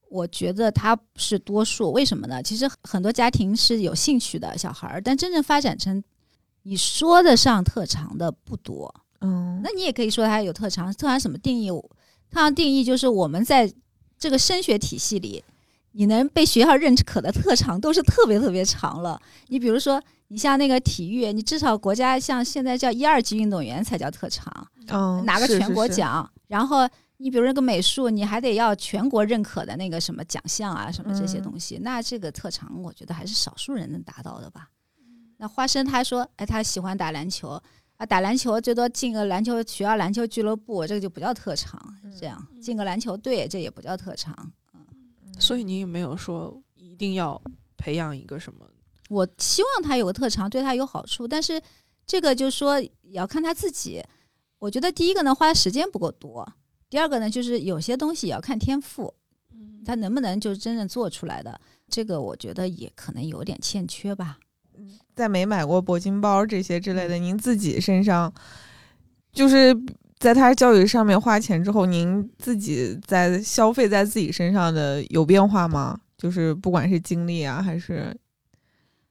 [0.09, 2.41] 我觉得他是多数，为什么呢？
[2.41, 6.03] 其实很多家庭是有兴趣的小孩儿，但真正发展成
[6.63, 8.93] 你说得上特长的不多。
[9.21, 11.69] 嗯，那你也可以说他有特长，特长什么定义？
[11.69, 13.71] 特长定义就是我们在
[14.17, 15.43] 这个升学体系里，
[15.91, 19.19] 你能被学校认可的特长都是特别特别长了。
[19.47, 26.29] 你比如说，你像那个体育，你至少国家像现在叫一二级运动员才叫特长，嗯，拿个全是是是国奖。
[26.47, 26.87] 然后
[27.21, 31.77] 你比如那个美术，你还得要全国认可的那个什么奖项啊，什么这些嗯东西。
[31.81, 34.69] 那这个特长，我觉得还是少数人能达到的吧。
[35.35, 37.61] 那花生他说，哎，他喜欢打篮球
[37.97, 41.77] 啊，打篮球最多进个篮球学校篮球俱乐部，这个就不叫特长。
[42.17, 44.51] 这样进个篮球队，这也不叫特长。
[45.37, 47.41] 所以你有没有说一定要
[47.77, 48.65] 培养一个什么，
[49.09, 51.61] 我希望他有个特长，对他有好处，但是
[52.05, 54.01] 这个就是说也要看他自己。
[54.57, 56.43] 我觉得第一个呢，花的时间不够多；
[56.89, 59.13] 第二个呢，就是有些东西也要看天赋，
[59.85, 61.59] 他能不能就真正做出来的。
[61.89, 64.37] 这个我觉得也可能有点欠缺吧。
[65.15, 68.33] 在没买过铂金包这些之类的，您自己身上
[69.31, 69.75] 就是
[70.17, 75.99] 在他教育上面花钱之后，您自己在消费在自己身上的有变化吗？
[76.17, 78.15] 就是不管是精力啊，还是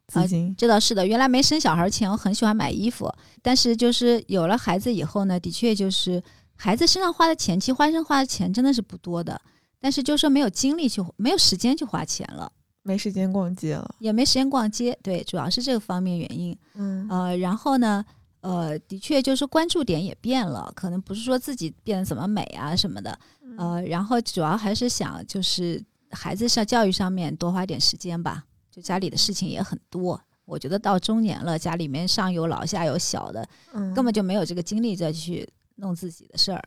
[0.07, 3.12] 资金，这倒是的，原来没生小孩前，我很喜欢买衣服，
[3.43, 6.22] 但是就是有了孩子以后呢，的确就是
[6.61, 9.40] 孩子身上花的钱，其实花生花的钱真的是不多的，
[9.80, 12.50] 但是就是说没有精力去，没有时间去花钱了，
[12.82, 13.94] 没时间逛街了。
[14.00, 16.59] 也没时间逛街，对，主要是这个方面原因。
[16.74, 18.04] 嗯呃，然后呢，
[18.40, 23.16] 呃，的确就是关注点也变了，可能不是说自己变得怎么美啊什么的，
[23.56, 25.80] 呃，然后主要还是想就是
[26.11, 30.20] 孩子上教育上面多花点时间吧，就家里的事情也很多。
[30.44, 35.48] 我觉得到中年了，家里面上有老下有小的，嗯根本就没有这个精力再去
[35.79, 36.62] 弄自己的事儿。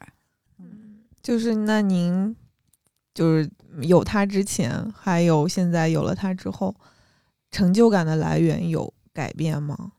[0.59, 2.35] 嗯就是那您
[3.13, 3.49] 就是
[3.83, 6.75] 有他之前，还有现在有了他之后，
[7.51, 9.91] 成就感的来源有改变吗？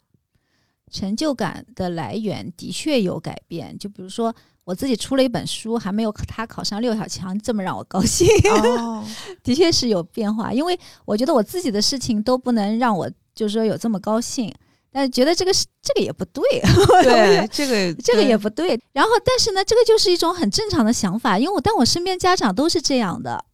[0.90, 4.34] 成就感的来源的确有改变，就比如说
[4.64, 8.26] 我自己出了一本书，还没有他考上六小强这么让我高兴。
[8.50, 9.06] 哦，
[9.42, 14.52] 的确是有变化，因为我觉得我自己的事情都不能让我就是说有这么高兴，
[14.92, 16.42] 但觉得这个是这个也不对，
[17.02, 18.78] 对，这个这个也不对。
[18.92, 23.44] 然后，但是呢，这个就是一种很正常的想法，因为我但我身边家长都是这样的，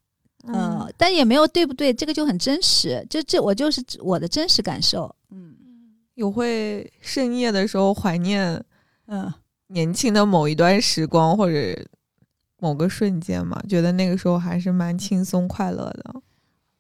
[0.49, 5.55] 嗯呃，但也没有对不对，这个就很真实，就这我就是我的真实感受，嗯
[6.15, 8.63] 有会深夜的时候怀念
[9.07, 9.33] 嗯。
[9.71, 11.79] 年轻的某一段时光或者
[12.59, 13.63] 某个瞬间嘛？
[13.69, 16.23] 觉得那个时候还是蛮轻松快乐的。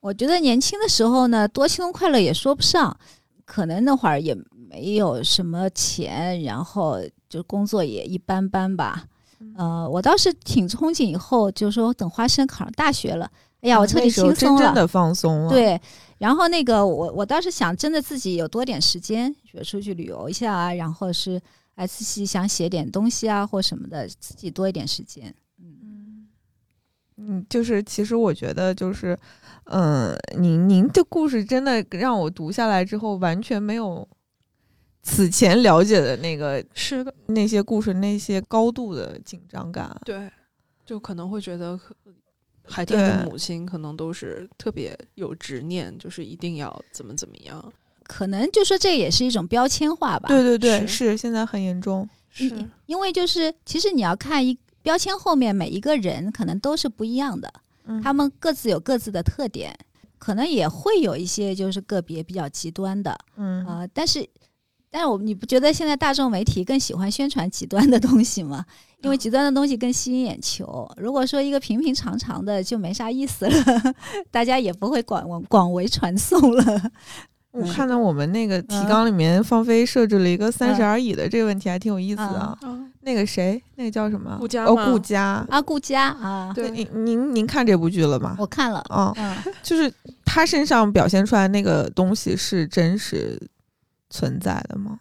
[0.01, 2.99] 我觉得年轻的时候呢，多轻松快乐也说不上，
[3.49, 6.99] 可能那会儿也没有什么钱，然后
[7.31, 9.07] 就工作也一般般吧。
[9.57, 13.31] 呃，我倒是挺憧憬以后，就是说等花生考上大学了，
[13.63, 14.59] 哎呀，我彻底轻松了。
[14.59, 15.81] 真正的放松了。，对，
[16.19, 21.41] 然后那个我我倒是想真的自己有多点时间，比如出去旅游一下啊，然后是
[21.75, 25.35] 哎自己想写点东西啊或什么的，自己多一点时间。
[25.59, 26.29] 嗯
[27.17, 29.19] 嗯，就是其实我觉得就是，
[29.71, 34.07] 嗯、您您的故事真的让我读下来之后，完全没有
[35.03, 39.95] 此前了解的那个是的，那些故事那些高度的紧张感。
[40.05, 40.31] 对，
[40.85, 41.95] 就可能会觉得可
[42.65, 47.73] 海天的母亲可能都是特别有执念，就是一定要怎么怎么样。
[48.05, 50.29] 可能就说这也是一种标签化吧。
[50.29, 52.09] 对对对，是是现在很严重。
[52.31, 57.53] 是因因为就是其实你要看一标签后面每一个人可能都是不一样的，
[57.89, 59.77] 嗯，他们各自有各自的特点，
[60.19, 64.29] 可能也会有一些就是个别比较极端的嗯啊、呃但是。
[64.91, 68.65] 但是我你不觉得现在大众媒体更喜欢宣传极端的东西吗？
[69.05, 70.91] 因为极端的东西更吸引眼球。
[70.97, 73.53] 如果说一个平平常常的就没啥意思了，
[74.33, 76.91] 大家也不会广广为传颂了。
[77.51, 82.39] 我嗯看到我们那个提嗯纲里面，放飞设置了一个三十嗯而已的这个问题，还挺有意思的。
[82.39, 82.59] 啊，
[83.01, 84.33] 那个谁，那个叫什么？
[84.35, 85.47] 哦，顾佳哦顾佳。
[85.49, 88.37] 啊，顾佳啊，对您您您看这部剧了吗？
[88.39, 89.93] 我看了，啊，嗯，就是
[90.25, 93.41] 他身上表现出来那个东西是真实
[94.11, 95.01] 存在的吗？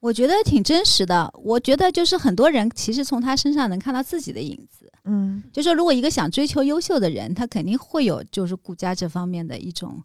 [0.00, 1.32] 我觉得挺真实的。
[1.42, 4.90] 我觉得就是很多人其实从他身上能看到自己的影子。
[5.10, 10.00] 嗯就说如果一个想追求优秀的人，他肯定会有就是顾家这方面的一种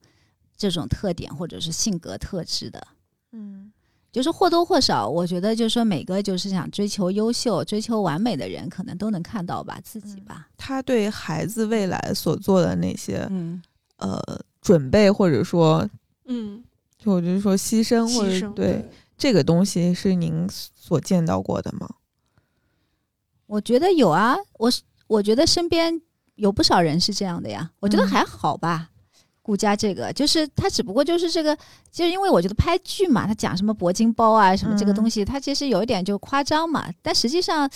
[0.56, 2.88] 这种特点或者是性格特质的。
[3.32, 3.72] 嗯
[4.12, 10.48] 就是或多或少，我觉得就是说每个就是想追求优秀、追求完美的人，可能都能看到吧自己吧。
[10.56, 13.60] 他对孩子未来所做的那些嗯，
[13.98, 14.22] 呃
[14.62, 15.90] 准备，或者说，
[16.26, 16.64] 嗯，
[17.00, 18.88] 就我就是说牺牲，或者对
[19.18, 21.90] 这个东西是您所见到过的吗？
[23.48, 26.00] 我觉得有啊，我是我觉得身边
[26.36, 27.72] 有不少人是这样的呀。
[27.80, 28.92] 我觉得嗯还好吧。
[29.44, 31.56] 顾家这个就是他，只不过就是这个，
[31.92, 36.90] 就是因为我觉得拍剧嘛，他讲什么铂金包啊，什么这个嗯东西，他其实有一点就夸张嘛。
[37.02, 37.70] 但实际上，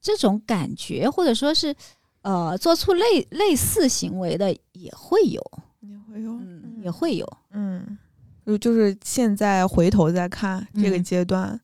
[0.00, 1.74] 这种感觉或者说是
[2.22, 5.42] 呃做出类类似行为的也会有，
[5.80, 7.28] 也会有，嗯，也会有。
[7.52, 7.98] 嗯，
[8.46, 11.60] 就就是现在回头再看这个嗯阶段，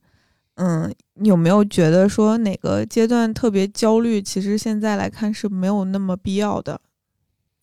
[0.57, 4.21] 嗯，你有没有觉得说哪个阶段特别焦虑？
[4.21, 6.81] 其实现在来看是没有那么必要的，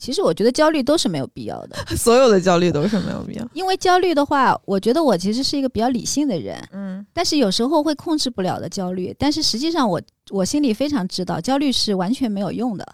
[0.03, 3.49] 其实我觉得焦虑都是没有必要的， 所有的焦虑都是没有必要。
[3.53, 9.15] 因为焦虑的话，我觉得我其实是一个比较理性的人，嗯但是有时候会控制不了的焦虑。
[9.17, 12.85] 但是实际上我，我心里非常知道，焦虑是完全没有用的。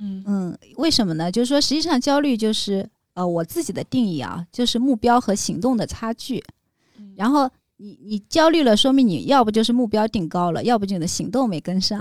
[0.00, 1.30] 嗯嗯，为什么呢？
[1.30, 6.42] 就是说，实际上焦虑就是呃我自己的定义啊，就是目标和行动的差距。
[6.98, 12.00] 嗯然后你你焦虑了，说明你要不就是目标定高了，要不就你的行动没跟上。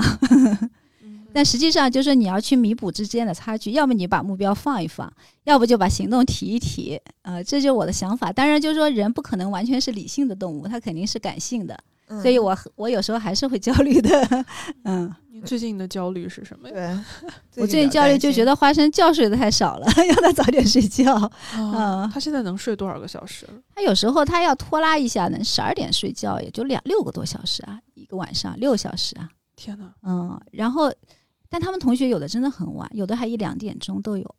[1.33, 5.11] 嗯但实际上就是你要去弥补之间的差距，要么你把目标放一放，
[5.45, 6.99] 要不就把行动提一提。
[7.23, 8.31] 呃，这就是我的想法。
[8.31, 11.77] 当然，就是说人不可能完全是理性的动物，他肯定是感性的，
[12.07, 14.45] 嗯所以我我有时候还是会焦虑的。
[14.85, 17.03] 嗯，你最近的焦虑是什么呀？
[17.51, 21.13] 对， 我最近焦虑就觉得花生觉睡得太少了， 要他早点睡觉。
[21.15, 23.47] 啊嗯，他现在能睡多少个小时？
[23.73, 29.27] 他有时候他要拖拉一下，能十二点睡觉，也就两六个多小时啊，一个晚上六小时啊。
[29.55, 29.85] 天哪！
[30.01, 30.91] 嗯，然后，
[31.53, 34.35] 但他们同学有的真的很晚，有的还一两点钟都有。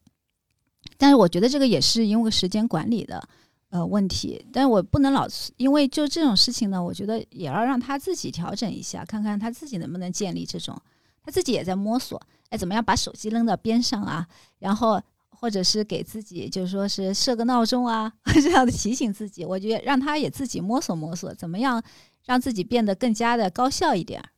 [0.99, 3.23] 但是我觉得这个也是因为时间管理的
[3.71, 10.77] 呃问题，但是我不能老因为就这种事情呢，我觉得也要让他自己调整一下，看看他自己能不能建立这种，
[11.23, 14.27] 他自己也在摸索，哎，怎么样把手机扔到边上啊，
[14.59, 18.13] 然后或者是给自己就是说是设个闹钟啊，
[18.43, 21.81] 这样的提醒自己，我觉得让他也自己摸索摸索，怎么样
[22.25, 24.29] 让自己变得更加的高效一点儿，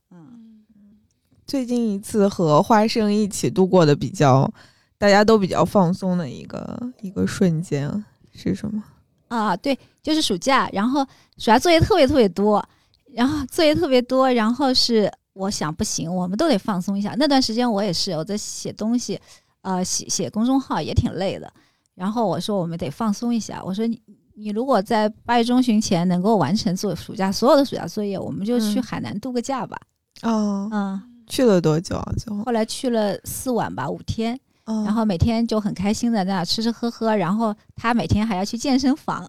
[1.46, 4.50] 最近一次和花生一起度过的比较，
[4.98, 8.82] 大家都比较放松的一个一个瞬间是什么？
[9.28, 11.04] 啊，对，就是暑假，然后
[11.36, 12.64] 暑假作业特别特别多，
[13.12, 17.14] 然后作业特别多，然后是我想不行，我们都得放松一下。
[17.18, 19.20] 那段时间我也是我在写东西，
[19.62, 21.52] 呃，写写公众号也挺累的。
[21.94, 24.00] 然后我说我们得放松一下，我说你
[24.34, 29.76] 你如果在八月中旬前能够完成做暑假所有的暑假作业，我们就去嗯海南度个假吧。
[30.22, 32.12] 哦，嗯，去了多久啊？
[32.18, 34.38] 最后，后来去了四晚吧，五天。
[34.68, 39.24] 然然后每天就很开心的在那吃吃喝喝，然后他每天还要去健身房，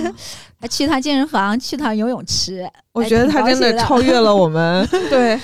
[0.60, 2.70] 还去趟健身房，去趟游泳池。
[2.92, 5.40] 我觉得他真的超越了我们 对，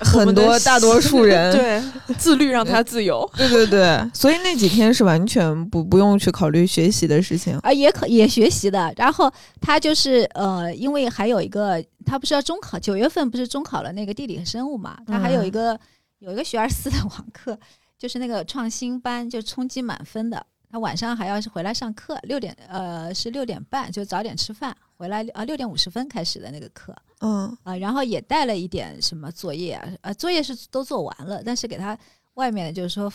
[0.00, 1.52] 很多大多数人。
[1.56, 1.82] 对，
[2.16, 3.28] 自律让他自由。
[3.36, 7.58] 对对对，所以那几天是完全不不用去考虑学习的事情。
[7.58, 8.92] 啊，也可也学习的。
[8.96, 14.96] 然后他就是呃，因为还有一个，他不是要中考，九月份不是中考了那个地理和生物嘛？
[15.06, 15.80] 他还有一嗯个、
[16.20, 17.58] 有一个学而思的网课，
[17.98, 20.44] 就是那个创新班，就冲击满分的。
[20.70, 31.96] 他晚上还要是回来上课，六点呃是六点半就早点吃饭，回来啊六点五十分开始的那个课嗯啊，然后也带了一点什么作业啊，呃作业是都做完了，但是给他
[32.34, 33.12] 外面的就是说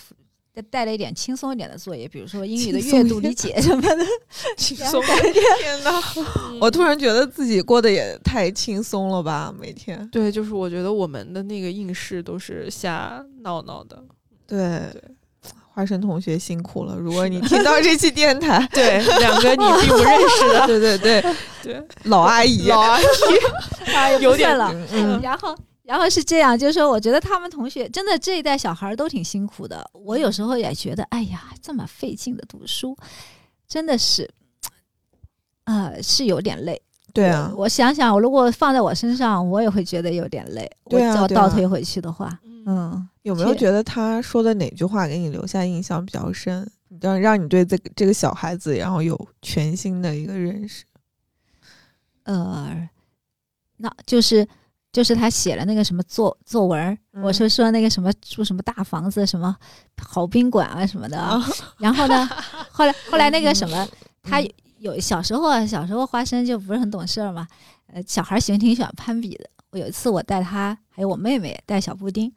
[0.53, 4.05] 带带了一点轻松一点的作业，比如说英语的阅读理解什么的。
[4.57, 5.01] 轻松。
[5.01, 5.91] 天哪！
[6.59, 10.05] 我突然觉得自己过得也太轻松了吧，每天。
[10.09, 14.03] 对，就是我觉得我们的那个应试都是瞎闹闹的。
[14.45, 15.01] 对对，
[15.81, 16.95] 花生同学辛苦了。
[16.95, 24.71] 如果你听到这期电台，对，两个你并不认识的，对对对，对，老阿姨，老阿姨啊，有点了。
[24.93, 29.83] 嗯然后，然后是这样，就是说，我觉得他们同学真的这一代小孩都挺辛苦的。
[29.93, 32.95] 我有时候也觉得，哎呀，这么费劲的读书，
[33.67, 34.29] 真的是，
[35.63, 36.79] 呃，是有点累。
[37.11, 40.69] 对啊我，我想想，如果放在我身上，我也会觉得有点累。
[40.87, 46.69] 对啊我要倒退回去的话，嗯，有没有觉得他说的哪句话给你留下印象比较深，
[46.99, 50.83] 让让你对这个这个小孩子，然后有全新的一个认识？
[52.23, 52.89] 呃，
[53.77, 54.47] 那就是
[54.91, 59.55] 就是他写了那个什么作作文我是说那个什么住什么大房子，什么
[59.97, 61.43] 好宾馆啊什么的啊。
[61.79, 62.29] 然后呢，
[62.71, 63.87] 后来后来那个什么，
[64.21, 67.47] 他嗯有小时候啊，小时候花生就不是很懂事儿嘛，
[67.87, 69.49] 呃，小孩儿喜欢挺喜欢攀比的。
[69.71, 72.31] 我有一次我带他还有我妹妹带小布丁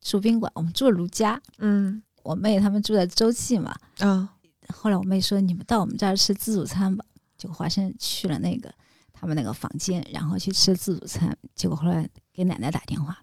[0.00, 3.74] 住宾馆，我们住了如家，嗯我妹他们住在洲际嘛。
[3.98, 4.30] 啊
[4.74, 7.02] 后来我妹说：“你们到我们这儿吃自助餐吧。”
[7.38, 8.70] 结果华生去了那个
[9.14, 11.34] 他们那个房间，然后去吃自助餐。
[11.54, 13.16] 结果后来给奶奶打电话，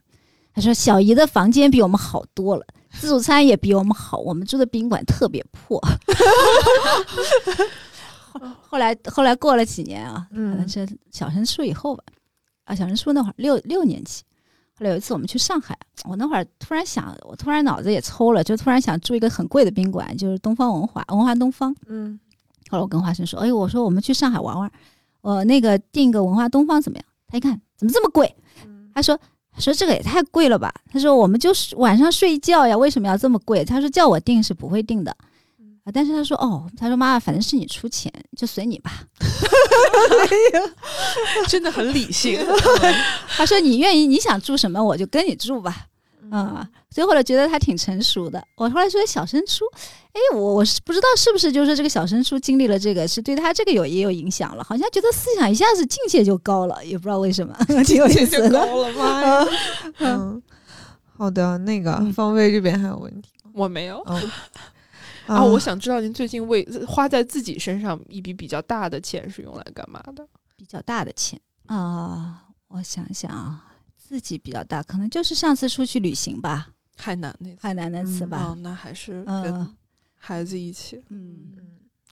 [0.53, 2.65] 她说：“小姨的房间比我们好多了，
[2.99, 5.79] 自助餐也比我们好，我们住的宾馆特别破。
[8.67, 12.03] 后”来后来过了几年啊，可能嗯是小升初以后吧，
[12.65, 14.21] 啊，小升初那会儿六六年级。
[14.77, 21.73] 后来有一次我们去上海，我那会儿突然想，我突然脑子也抽了，就突然想住一个很贵的宾馆，就是东方文华文华东方。
[21.87, 22.19] 嗯
[22.69, 24.69] 后来我跟华生说：“哎，我说我们去上海玩玩，
[25.21, 28.35] 呃，那个订个文化东方怎么样？”他一看怎么这么贵，
[28.65, 29.17] 嗯他说
[29.53, 35.15] ：“他说这个也太贵了吧？”他说：“我们就是晚上睡觉呀，为什么要这么贵？”他说：“叫我订是不会订的。”
[35.85, 38.91] 啊，但是他说：“哦，他说妈妈，反正是你出钱，就随你吧。
[41.47, 42.43] 真的很理性。
[43.37, 45.85] 他说你愿意，你想住什么我就跟你住吧。”
[46.31, 48.43] 啊、所以后来觉得他挺成熟的。
[48.55, 49.63] 我后来说小升初，
[50.11, 57.55] 哎，我我是不知道是不是就是这个小升初经历了这个，是对他这个有也有影响了，好像觉得思想一下子境界就高了，也不知道为什么，
[57.85, 58.49] 挺有意思的。
[58.49, 59.47] 就高了，妈呀！
[59.99, 60.41] 嗯，
[61.15, 64.31] 好的，那个方位这边还有问题我没有嗯
[65.27, 70.27] 啊，我想知道您最近为花在自己身上一笔比较大的钱是用来干嘛的？
[70.55, 73.65] 比较大的钱啊、我想想啊，
[73.97, 78.57] 自己比较大，可能就是上次出去旅行吧，海南那次海南那次嗯吧哦，。
[78.61, 79.75] 那还是嗯跟
[80.15, 81.01] 孩子一起。
[81.09, 81.53] 嗯，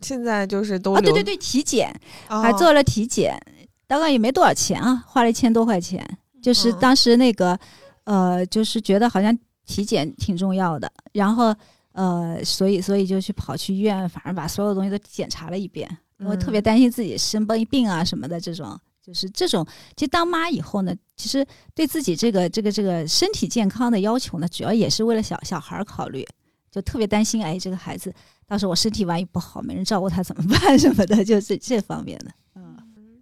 [0.02, 1.94] 现在就是都啊，对对对，体检
[2.30, 3.40] 哦还做了体检，
[3.88, 6.06] 大概也没多少钱啊，花了一千多块钱。
[6.41, 7.57] 就是嗯当时那个，
[8.03, 11.56] 呃，就是觉得好像体检挺重要的，然后
[11.93, 15.89] 呃，所以所以就去跑去医院，反正把所有东西都检查了一遍，
[16.19, 18.79] 因为特别嗯担心自己生病病啊什么的这种。
[19.05, 19.67] 就是这种，
[19.97, 21.45] 其实当妈以后呢，其实
[21.75, 26.25] 对自己这个这个这个身体健康的要求呢，主要也是为了小小孩儿考虑，
[26.71, 28.13] 就特别担心，哎，这个孩子
[28.47, 32.31] 到时候我身体万一不好，没人照顾他怎么办 什么的，就这这方面的。
[32.55, 32.77] 嗯，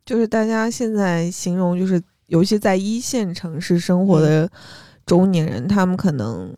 [0.05, 4.47] 就是大家现在形容，就是尤其在一线城市生活的
[5.07, 6.55] 中年人，他们可能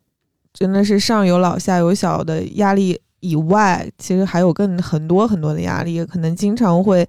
[0.54, 7.08] 真的是上有老下有小的压力以外，其实还有更很多很多的压力，可能经常会，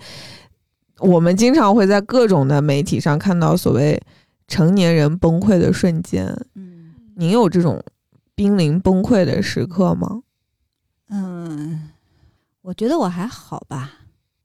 [0.99, 4.01] 我们经常会在各种的媒体上看到所谓
[4.49, 6.27] 成年人崩溃的瞬间。
[6.55, 7.81] 嗯您有这种
[8.35, 10.23] 濒临崩溃的时刻吗？
[11.11, 11.91] 嗯，
[12.63, 14.01] 我觉得我还好吧，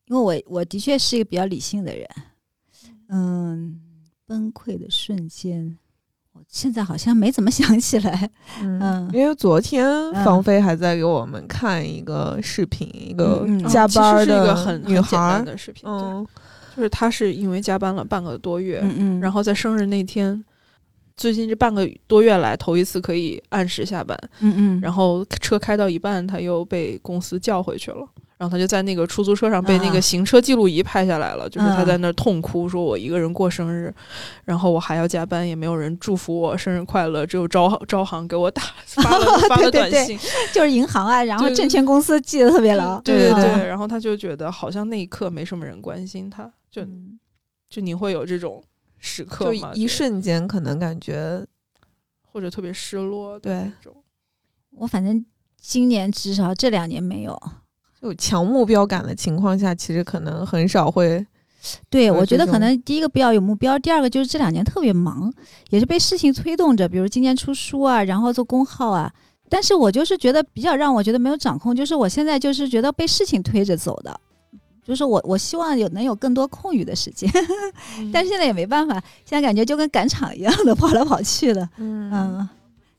[0.06, 2.08] 因为我我的确是一个比较理性的人。
[3.08, 3.80] 嗯，
[4.28, 5.80] 崩溃的瞬间，
[6.34, 8.30] 我现在好像没怎么想起来。
[8.62, 16.26] 嗯因为昨天嗯芳菲还在给我们看一个视频，一个加其实是一班的个很女很简单孩儿，的视频，嗯
[16.76, 20.44] 就是她是因为加班了半个多月，嗯嗯，然后在生日那天，
[21.18, 28.08] 最近这半个多月来头一次可以按时下班，嗯嗯，然后车开到一半，他又被公司叫回去了。
[28.40, 33.94] 然后他就在那个出租车上被那啊个行车记录仪拍下来了，就是他嗯在那儿痛哭，说我一个人过生日，
[34.46, 40.18] 然后我还要加班，也没有人祝福我生日快乐，只有招招行给我打 发了发了对对对短信，
[40.54, 42.98] 就是银行啊，然后证券公司记得特别牢。
[43.02, 47.20] 对对对然后他就觉得好像那一刻没什么人关心他，就嗯
[47.70, 48.64] 就你会有这种
[49.00, 49.74] 时刻就？
[49.74, 51.46] 一瞬间可能感觉
[52.22, 53.94] 或者特别失落的对那种。
[54.78, 55.26] 我反正
[55.60, 57.38] 今年至少这两年没有。
[58.02, 61.26] 有强目标感的情况下，其实可能很少会
[61.90, 65.32] 对，我觉得可能第一个不要有目标，第二个就是这两年特别忙，
[65.70, 69.12] 也是被事情推动着，比如今年出书啊，然后做公号啊。
[69.52, 74.20] 但是我就是觉得比较让我觉得没有掌控，就是我现在就是觉得被事情推着走的，
[74.86, 77.30] 就是我我希望有能有更多空余的时间，
[78.14, 78.94] 但是现在也没办法，
[79.26, 82.50] 现在感觉就跟赶场一样的跑来跑去的，嗯嗯，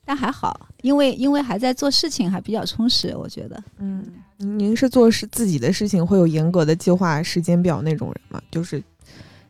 [0.05, 3.63] 但还好，因为因为还在做事情，还比较充实，我觉得。
[3.79, 4.05] 嗯，
[4.41, 8.41] 您是做事自己的事情会有严格的计划时间表那种人吗？
[8.51, 8.83] 就是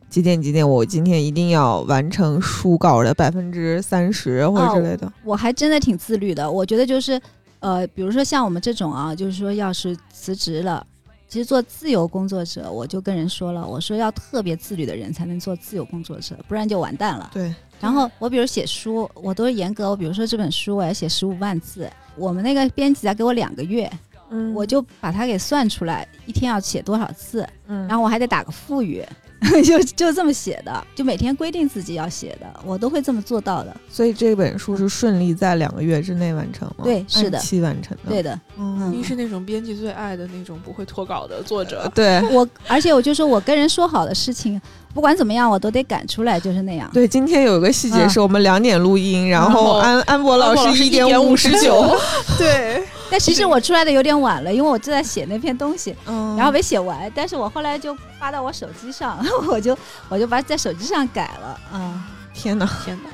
[0.09, 5.11] 几点几点，我今天一定要完成书稿的百分之三十或者之类的。
[5.23, 7.19] 我还真的挺自律的，我觉得就是，
[7.61, 10.85] 呃，比如说像我们这种啊，就是说要是辞职了，
[11.29, 17.31] 其实做自由工作者，我就跟人说了，我说要特别自律的人才能做自由工作者，不然就完蛋了。
[17.33, 23.89] 对，然后我比如写书，我都是严格，我比如说这本书我要写十五万字，我们那个编辑在给我两个月，
[24.31, 29.05] 嗯我就把它给算出来，一天要写多少字，嗯然后我还得打个腹语。
[29.65, 33.75] 就就这么写的，就每天规定自己要写的，我都会这么做到的。
[33.89, 36.83] 所以这本书是顺利在两个月之内完成吗？
[36.83, 38.11] 对是的按期完成的。
[38.11, 41.91] 对的，嗯，您是那种编辑最爱的那种不会脱稿的作者。
[41.95, 44.61] 对 我而且我就说我跟人说好的事情，
[44.93, 46.87] 不管怎么样我都得赶出来，就是那样。
[46.93, 51.97] 对，今天有一个细节嗯是我们两点录音，然然后后安安博老安博老师一点五十九
[52.37, 59.77] 对，但其实我出来的有点晚了，因为我正在写那篇东西，嗯然后没写完，但是我后来就发到我手机上， 我就
[60.07, 61.59] 我就把在手机上改了。
[61.73, 62.01] 嗯，
[62.33, 63.09] 天哪，天哪！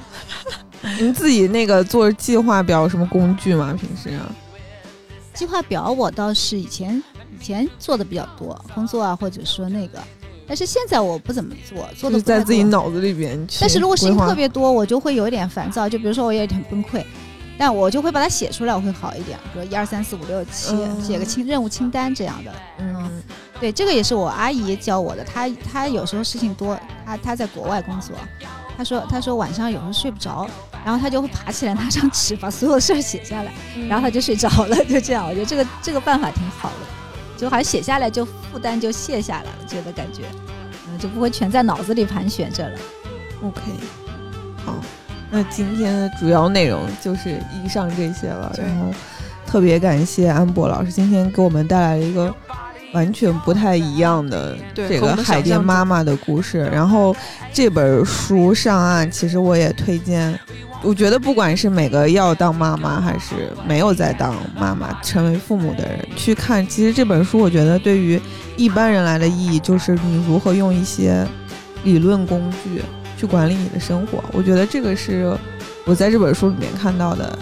[0.99, 3.75] 您自己那个做计划表有什么工具吗？
[3.75, 4.29] 平时啊？
[5.33, 7.01] 计划表我倒是以前
[7.39, 9.99] 以前做的比较多，工作啊或者说那个，
[10.47, 13.47] 但是现在我不怎么做，做的就是在自己脑子里边。
[13.59, 15.89] 但是如果事情特别多，我就会有点烦躁。
[15.89, 17.03] 就比如说我有点崩溃，
[17.57, 19.38] 但我就会把它写出来，我会好一点。
[19.53, 22.51] 比如一二三四五六七，嗯写个清任务清单这样的。
[22.79, 23.23] 嗯
[23.59, 25.23] 对，这个也是我阿姨教我的。
[25.23, 28.15] 她她有时候事情多，她她在国外工作，
[28.77, 30.47] 她说她说晚上有时候睡不着，
[30.85, 33.51] 然后她就会爬起来 拿张纸把所有的事儿写下来，
[33.89, 34.75] 然后她就睡着了。
[34.85, 40.21] 就这样，我觉得这个这个办法挺好的，就好像写下来就负担就卸下来了，觉得感觉，
[40.88, 42.79] 嗯，就不会全在脑子里盘旋着了。
[43.43, 43.61] ，OK，
[44.63, 44.75] 好，
[45.29, 48.51] 那今天的主要内容就是以上这些了。
[48.55, 48.93] 对然后
[49.45, 52.33] 特别感谢安博老师今天给我们带来了一个
[52.93, 56.59] 完全不太一样的这个海淀妈妈的故事。
[56.71, 57.15] 然后
[57.51, 60.37] 这本书上岸，其实我也推荐。
[60.83, 68.21] 我觉得不管是每个要当妈妈，还是没有在当妈妈、成为父母的人去看，其实这本书我觉得对于
[68.55, 71.25] 一般人来的意义，就是你如何用一些
[71.83, 72.81] 理论工具
[73.18, 74.23] 去管理你的生活。
[74.31, 75.35] 我觉得这个是
[75.85, 77.38] 我在这本书里面看到的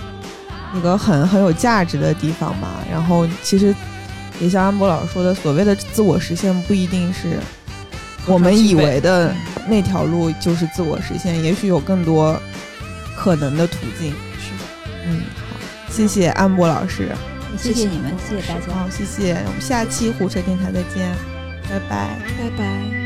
[0.76, 2.84] 一个很很有价值的地方吧。
[2.90, 3.76] 然后其实
[4.40, 7.38] 也像安博老师说的，所谓的自我实现不一定是
[8.26, 9.34] 我们以为的
[9.68, 12.40] 那条路就是自我实现，也许有更多
[13.16, 14.12] 可能的途径。
[14.40, 14.64] 是的，
[15.06, 15.58] 嗯，好，
[15.92, 17.12] 谢谢安博老师。
[17.58, 18.74] 谢谢你们，谢谢大家。
[18.74, 21.16] 好，谢谢，我们下期胡扯电台再见，
[21.70, 22.20] 拜拜。
[22.38, 23.05] 拜拜。